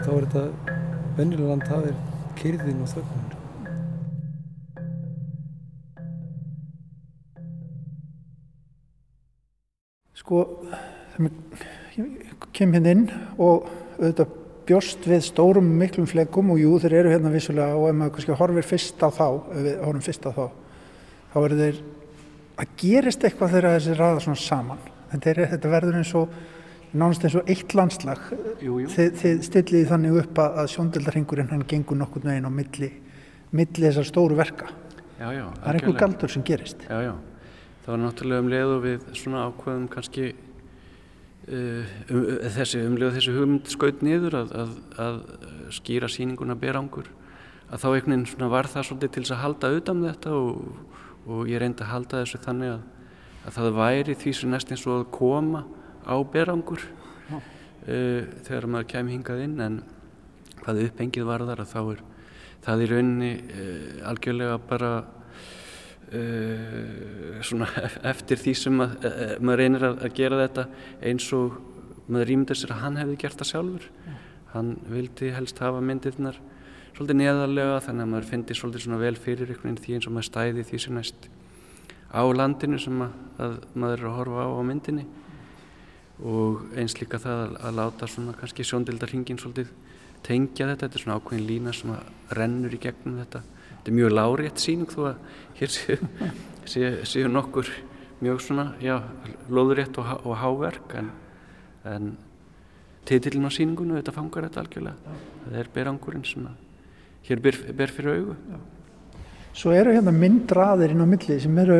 [0.01, 0.73] þá er þetta
[1.19, 2.01] venjulega land það er
[2.41, 3.29] kyrðin og þögnun
[10.21, 10.43] Sko,
[11.97, 13.07] ég kem hérna inn
[13.41, 13.65] og
[13.97, 18.13] auðvitað bjóst við stórum miklum flegum og jú þeir eru hérna vissulega og ef maður
[18.17, 19.27] kannski horfir fyrst á þá,
[19.81, 20.45] horfum fyrst á þá,
[21.33, 21.81] þá eru þeir
[22.61, 24.83] að gerist eitthvað þegar þessi ræða svona saman.
[25.11, 26.35] Þetta, er, þetta verður eins og
[26.91, 28.21] nánast eins og eitt landslag.
[28.61, 28.91] Jú, jú.
[28.91, 32.91] Þið, þið stilliði þannig upp að, að sjóndildarhingurinn hann gengur nokkur neginn á milli,
[33.55, 34.69] milli þessar stóru verka.
[35.17, 35.45] Já, já.
[35.57, 36.85] Það er einhver galdur sem gerist.
[36.87, 37.13] Já.
[37.81, 40.31] Það var náttúrulega um leið og við svona ákveðum kannski
[41.47, 44.71] um, þessi umleið og þessi hugmynd skaut niður að, að,
[45.05, 45.19] að
[45.77, 47.09] skýra síninguna berangur.
[47.71, 51.51] Að þá einhvern veginn var það svolítið til þess að halda auðvitað þetta og, og
[51.51, 52.81] ég reyndi að halda þessu þannig að,
[53.45, 55.63] að það væri því sem næst eins og að koma
[56.03, 56.83] á berangur
[57.31, 57.41] uh,
[58.45, 59.57] þegar maður kemur hingað inn.
[59.63, 59.81] En
[60.61, 62.05] hvað upphengið var þar að þá er
[62.61, 64.91] það í rauninni uh, algjörlega bara
[67.47, 67.67] svona
[68.11, 70.65] eftir því sem að, uh, maður reynir að, að gera þetta
[71.11, 71.59] eins og
[72.11, 73.91] maður rýmdur sér að hann hefði gert það sjálfur.
[74.05, 74.17] Mm.
[74.51, 76.35] hann vildi helst hafa myndirnar
[76.91, 80.15] svolítið neðarlega þannig að maður finnir svolítið svona vel fyrir einhvern veginn því eins og
[80.17, 81.29] maður stæði því sem næst
[82.11, 85.05] á landinu sem að, að maður er að horfa á á myndinni.
[86.27, 89.71] Og eins líka það að, að láta svona kannski sjóndildarhingin svolítið
[90.21, 91.95] tengja þetta, þetta er svona ákveðin lína sem
[92.35, 93.41] rennur í gegnum þetta
[93.81, 96.09] þetta er mjög lárétt síning þó að hér séu,
[96.69, 97.69] séu, séu nokkur
[98.21, 98.99] mjög svona, já,
[99.49, 101.07] loðurétt og, og háverk en,
[101.89, 102.11] en
[103.09, 105.15] titillin á síningunum, þetta fangar þetta algjörlega.
[105.47, 108.35] Það er berangurinn sem að hér ber, ber fyrir augu.
[109.57, 111.79] Svo eru hérna myndraðir inn á milli sem eru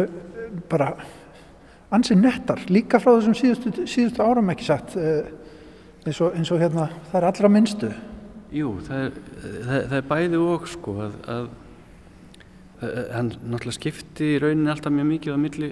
[0.72, 0.96] bara
[1.94, 6.90] ansið nettar, líka frá þessum síðustu, síðustu áram ekki sagt eins og, eins og hérna,
[7.12, 7.92] það er allra minnstu.
[8.52, 11.52] Jú, það er, það, það er bæði og sko að, að
[12.82, 15.72] hann náttúrulega skipti í rauninni alltaf mjög mikið á milli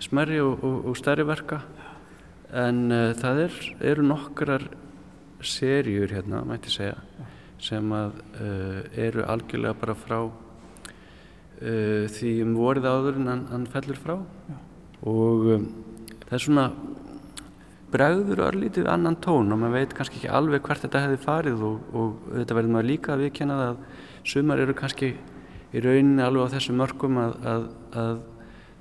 [0.00, 1.60] smerri og, og, og stærri verka
[2.56, 3.58] en uh, það er,
[3.92, 4.68] eru nokkrar
[5.42, 6.96] serjur hérna, mætti segja
[7.60, 13.68] sem að uh, eru algjörlega bara frá uh, því um vorið áður en hann, hann
[13.70, 14.56] fellur frá Já.
[15.10, 15.68] og um,
[16.26, 16.66] það er svona
[17.90, 21.76] bregður örlítið annan tón og maður veit kannski ekki alveg hvert þetta hefði farið og,
[21.90, 23.84] og þetta verður maður líka að viðkjanna að
[24.30, 25.14] sumar eru kannski
[25.70, 27.66] í rauninni alveg á þessum mörgum að, að,
[28.02, 28.22] að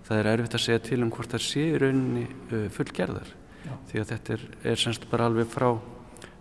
[0.07, 3.35] það er erfitt að segja til um hvort það sé í rauninni uh, fullgerðar.
[3.59, 3.73] Já.
[3.91, 5.69] því að þetta er, er semst bara alveg frá,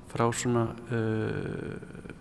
[0.08, 2.12] frá svona uh,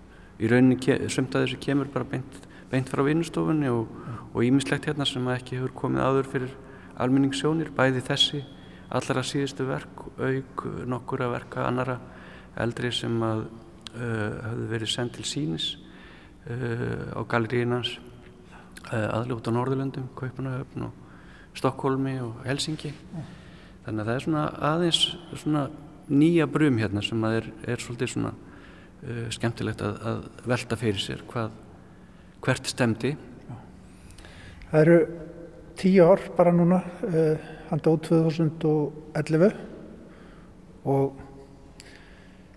[0.42, 2.40] í rauninni sumt að þessu kemur bara beint,
[2.72, 6.56] beint frá vinnustofunni og ímislegt hérna sem ekki hefur komið áður fyrir
[6.98, 8.44] almenningssjónir, bæði þessi
[8.90, 11.98] allra síðustu verk, auk nokkur að verka annara
[12.58, 15.72] eldri sem að uh, hafðu verið sendt til sínis
[16.50, 17.98] uh, á galeríinans
[18.88, 20.94] Eh, út á Norðurlöndum, Kaupanahöfn og
[21.58, 22.94] Stokkólmi og Helsingi
[23.84, 25.00] þannig að það er svona aðeins
[25.42, 25.64] svona
[26.08, 30.24] nýja brum hérna sem að er, er svolítið svona uh, skemmtilegt að, að
[30.54, 31.52] velta fyrir sér hvað,
[32.48, 33.12] hvert stemdi
[34.70, 34.98] Það eru
[35.84, 36.80] tíu ár bara núna
[37.10, 39.52] uh, hann dóð 2011
[40.88, 41.20] og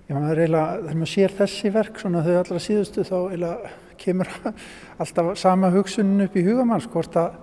[0.07, 4.31] ég maður eiginlega þegar maður sér þessi verk svona þau allra síðustu þá eiginlega kemur
[5.03, 7.39] alltaf sama hugsunin upp í hugamanns hvort að,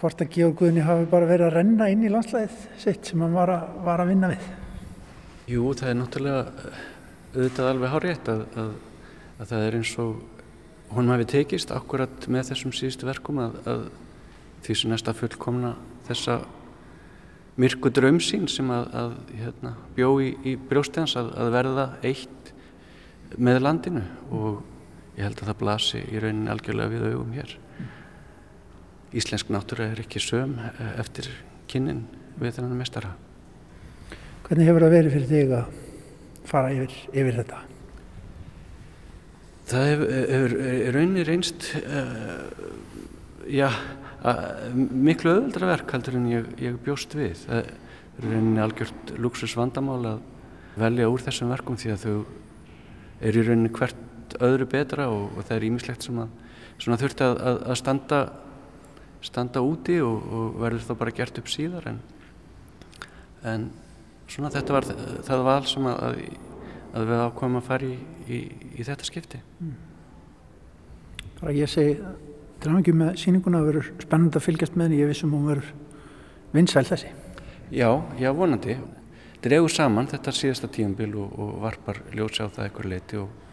[0.00, 3.36] hvort að Georg Guðni hafi bara verið að renna inn í landslæðið sitt sem hann
[3.36, 4.48] var að, var að vinna við.
[5.46, 6.80] Jú, það er náttúrulega eh,
[7.36, 10.16] auðvitað alveg hárétt að, að það er eins og
[10.96, 13.88] hún hafi tekist akkurat með þessum síðustu verkum að
[14.66, 15.74] því sem næsta fullkomna
[16.06, 16.40] þessa
[17.60, 22.52] myrku draumsín sem að hérna, bjó í, í brjóstins að verða eitt
[23.36, 24.02] með landinu
[24.34, 24.60] og
[25.16, 27.54] ég held að það blasi í rauninni algjörlega við augum hér.
[29.16, 31.30] Íslensk náttúra er ekki söm eh, eftir
[31.70, 32.04] kynnin
[32.36, 33.14] við þennan mestara.
[34.46, 35.80] Hvernig hefur það verið fyrir þig að
[36.46, 37.62] fara yfir, yfir þetta?
[39.66, 40.52] Það hefur, hefur
[40.94, 42.44] rauninni reynst uh,
[43.50, 44.44] já, uh,
[44.76, 47.40] miklu öðuldra verk heldur en ég, ég bjóst við.
[47.48, 50.20] Það er rauninni algjört luxus vandamál að
[50.78, 52.14] velja úr þessum verkum því að þau
[53.26, 54.04] eru í rauninni hvert
[54.42, 58.20] öðru betra og, og það er ímislegt sem að þurfti að, að, að standa,
[59.24, 62.04] standa úti og, og verður þá bara gert upp síðar en
[63.46, 63.66] en
[64.30, 64.88] svona þetta var
[65.26, 66.20] það val sem að,
[66.96, 68.40] að við ákvæmum að fara í, í,
[68.80, 69.40] í þetta skipti.
[69.60, 69.74] Mm.
[71.40, 71.96] Bara ég segi
[72.62, 75.72] drafingum með síninguna að verður spennand að fylgjast með henni, ég vissum hún verður
[76.56, 77.12] vinsæl þessi.
[77.74, 78.78] Já, já vonandi.
[79.44, 83.45] Dregur saman þetta síðasta tíumbil og, og varpar ljósi á það eitthvað leiti og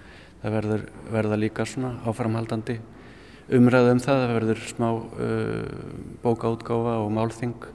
[0.43, 0.83] það verður
[1.13, 2.77] verða líka svona áframhaldandi
[3.53, 5.07] umræðu um það, það verður smá uh,
[6.23, 7.69] bókaútgáfa og málþing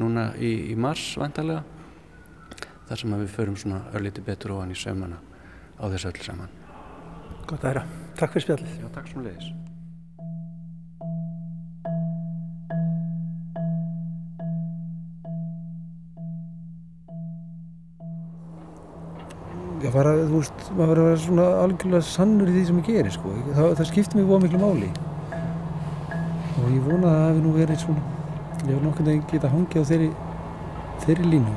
[0.00, 1.64] núna í, í mars vantarlega
[2.90, 5.20] þar sem við förum svona örlíti betur ofan í sömana
[5.80, 6.54] á þessu öll saman.
[7.46, 8.78] Gott að hera, takk fyrir spjallið.
[8.82, 9.69] Já, takk svo leiðis
[19.80, 22.88] Já, bara, þú veist, maður verður að vera svona algjörlega sannur í því sem ég
[22.90, 23.30] gerir, sko.
[23.46, 24.90] Það, það skiptir mér búið miklu máli.
[26.60, 28.04] Og ég vona að það hefði nú verið svona,
[28.60, 30.10] ég hef nokkur en geta hangið á þeirri,
[31.06, 31.56] þeirri línu.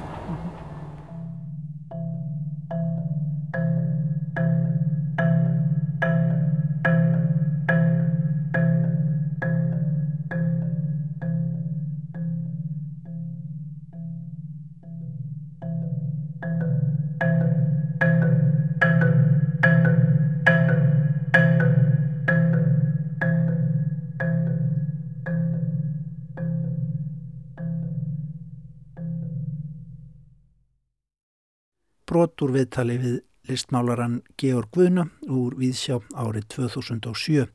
[32.14, 33.16] Brot úr viðtali við
[33.50, 37.48] listmálaran Georg Guðna úr Víðsjá árið 2007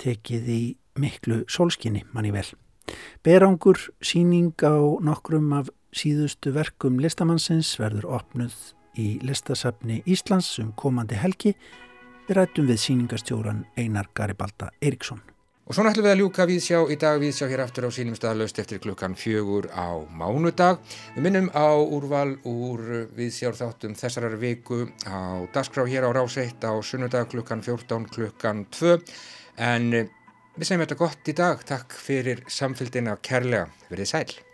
[0.00, 0.60] tekið í
[0.96, 2.46] miklu sólskinni manni vel.
[3.26, 4.72] Berangur síning á
[5.04, 8.56] nokkrum af síðustu verkum listamannsins verður opnuð
[8.96, 11.52] í listasafni Íslands um komandi helgi
[12.26, 15.20] við rættum við síningastjóran Einar Garibalda Eriksson.
[15.66, 18.60] Og svona ætlum við að ljúka viðsjá í dag viðsjá hér aftur á sínum staðlaust
[18.62, 20.78] eftir klukkan fjögur á mánudag.
[21.16, 26.62] Við minnum á úrval úr viðsjár þáttum þessarar viku á dagskrá hér á Rás 1
[26.62, 28.94] á sunnudag klukkan 14 klukkan 2
[29.58, 29.90] en
[30.54, 31.66] við segjum þetta gott í dag.
[31.66, 33.66] Takk fyrir samfélgina kærlega.
[33.90, 34.45] Verðið sæl.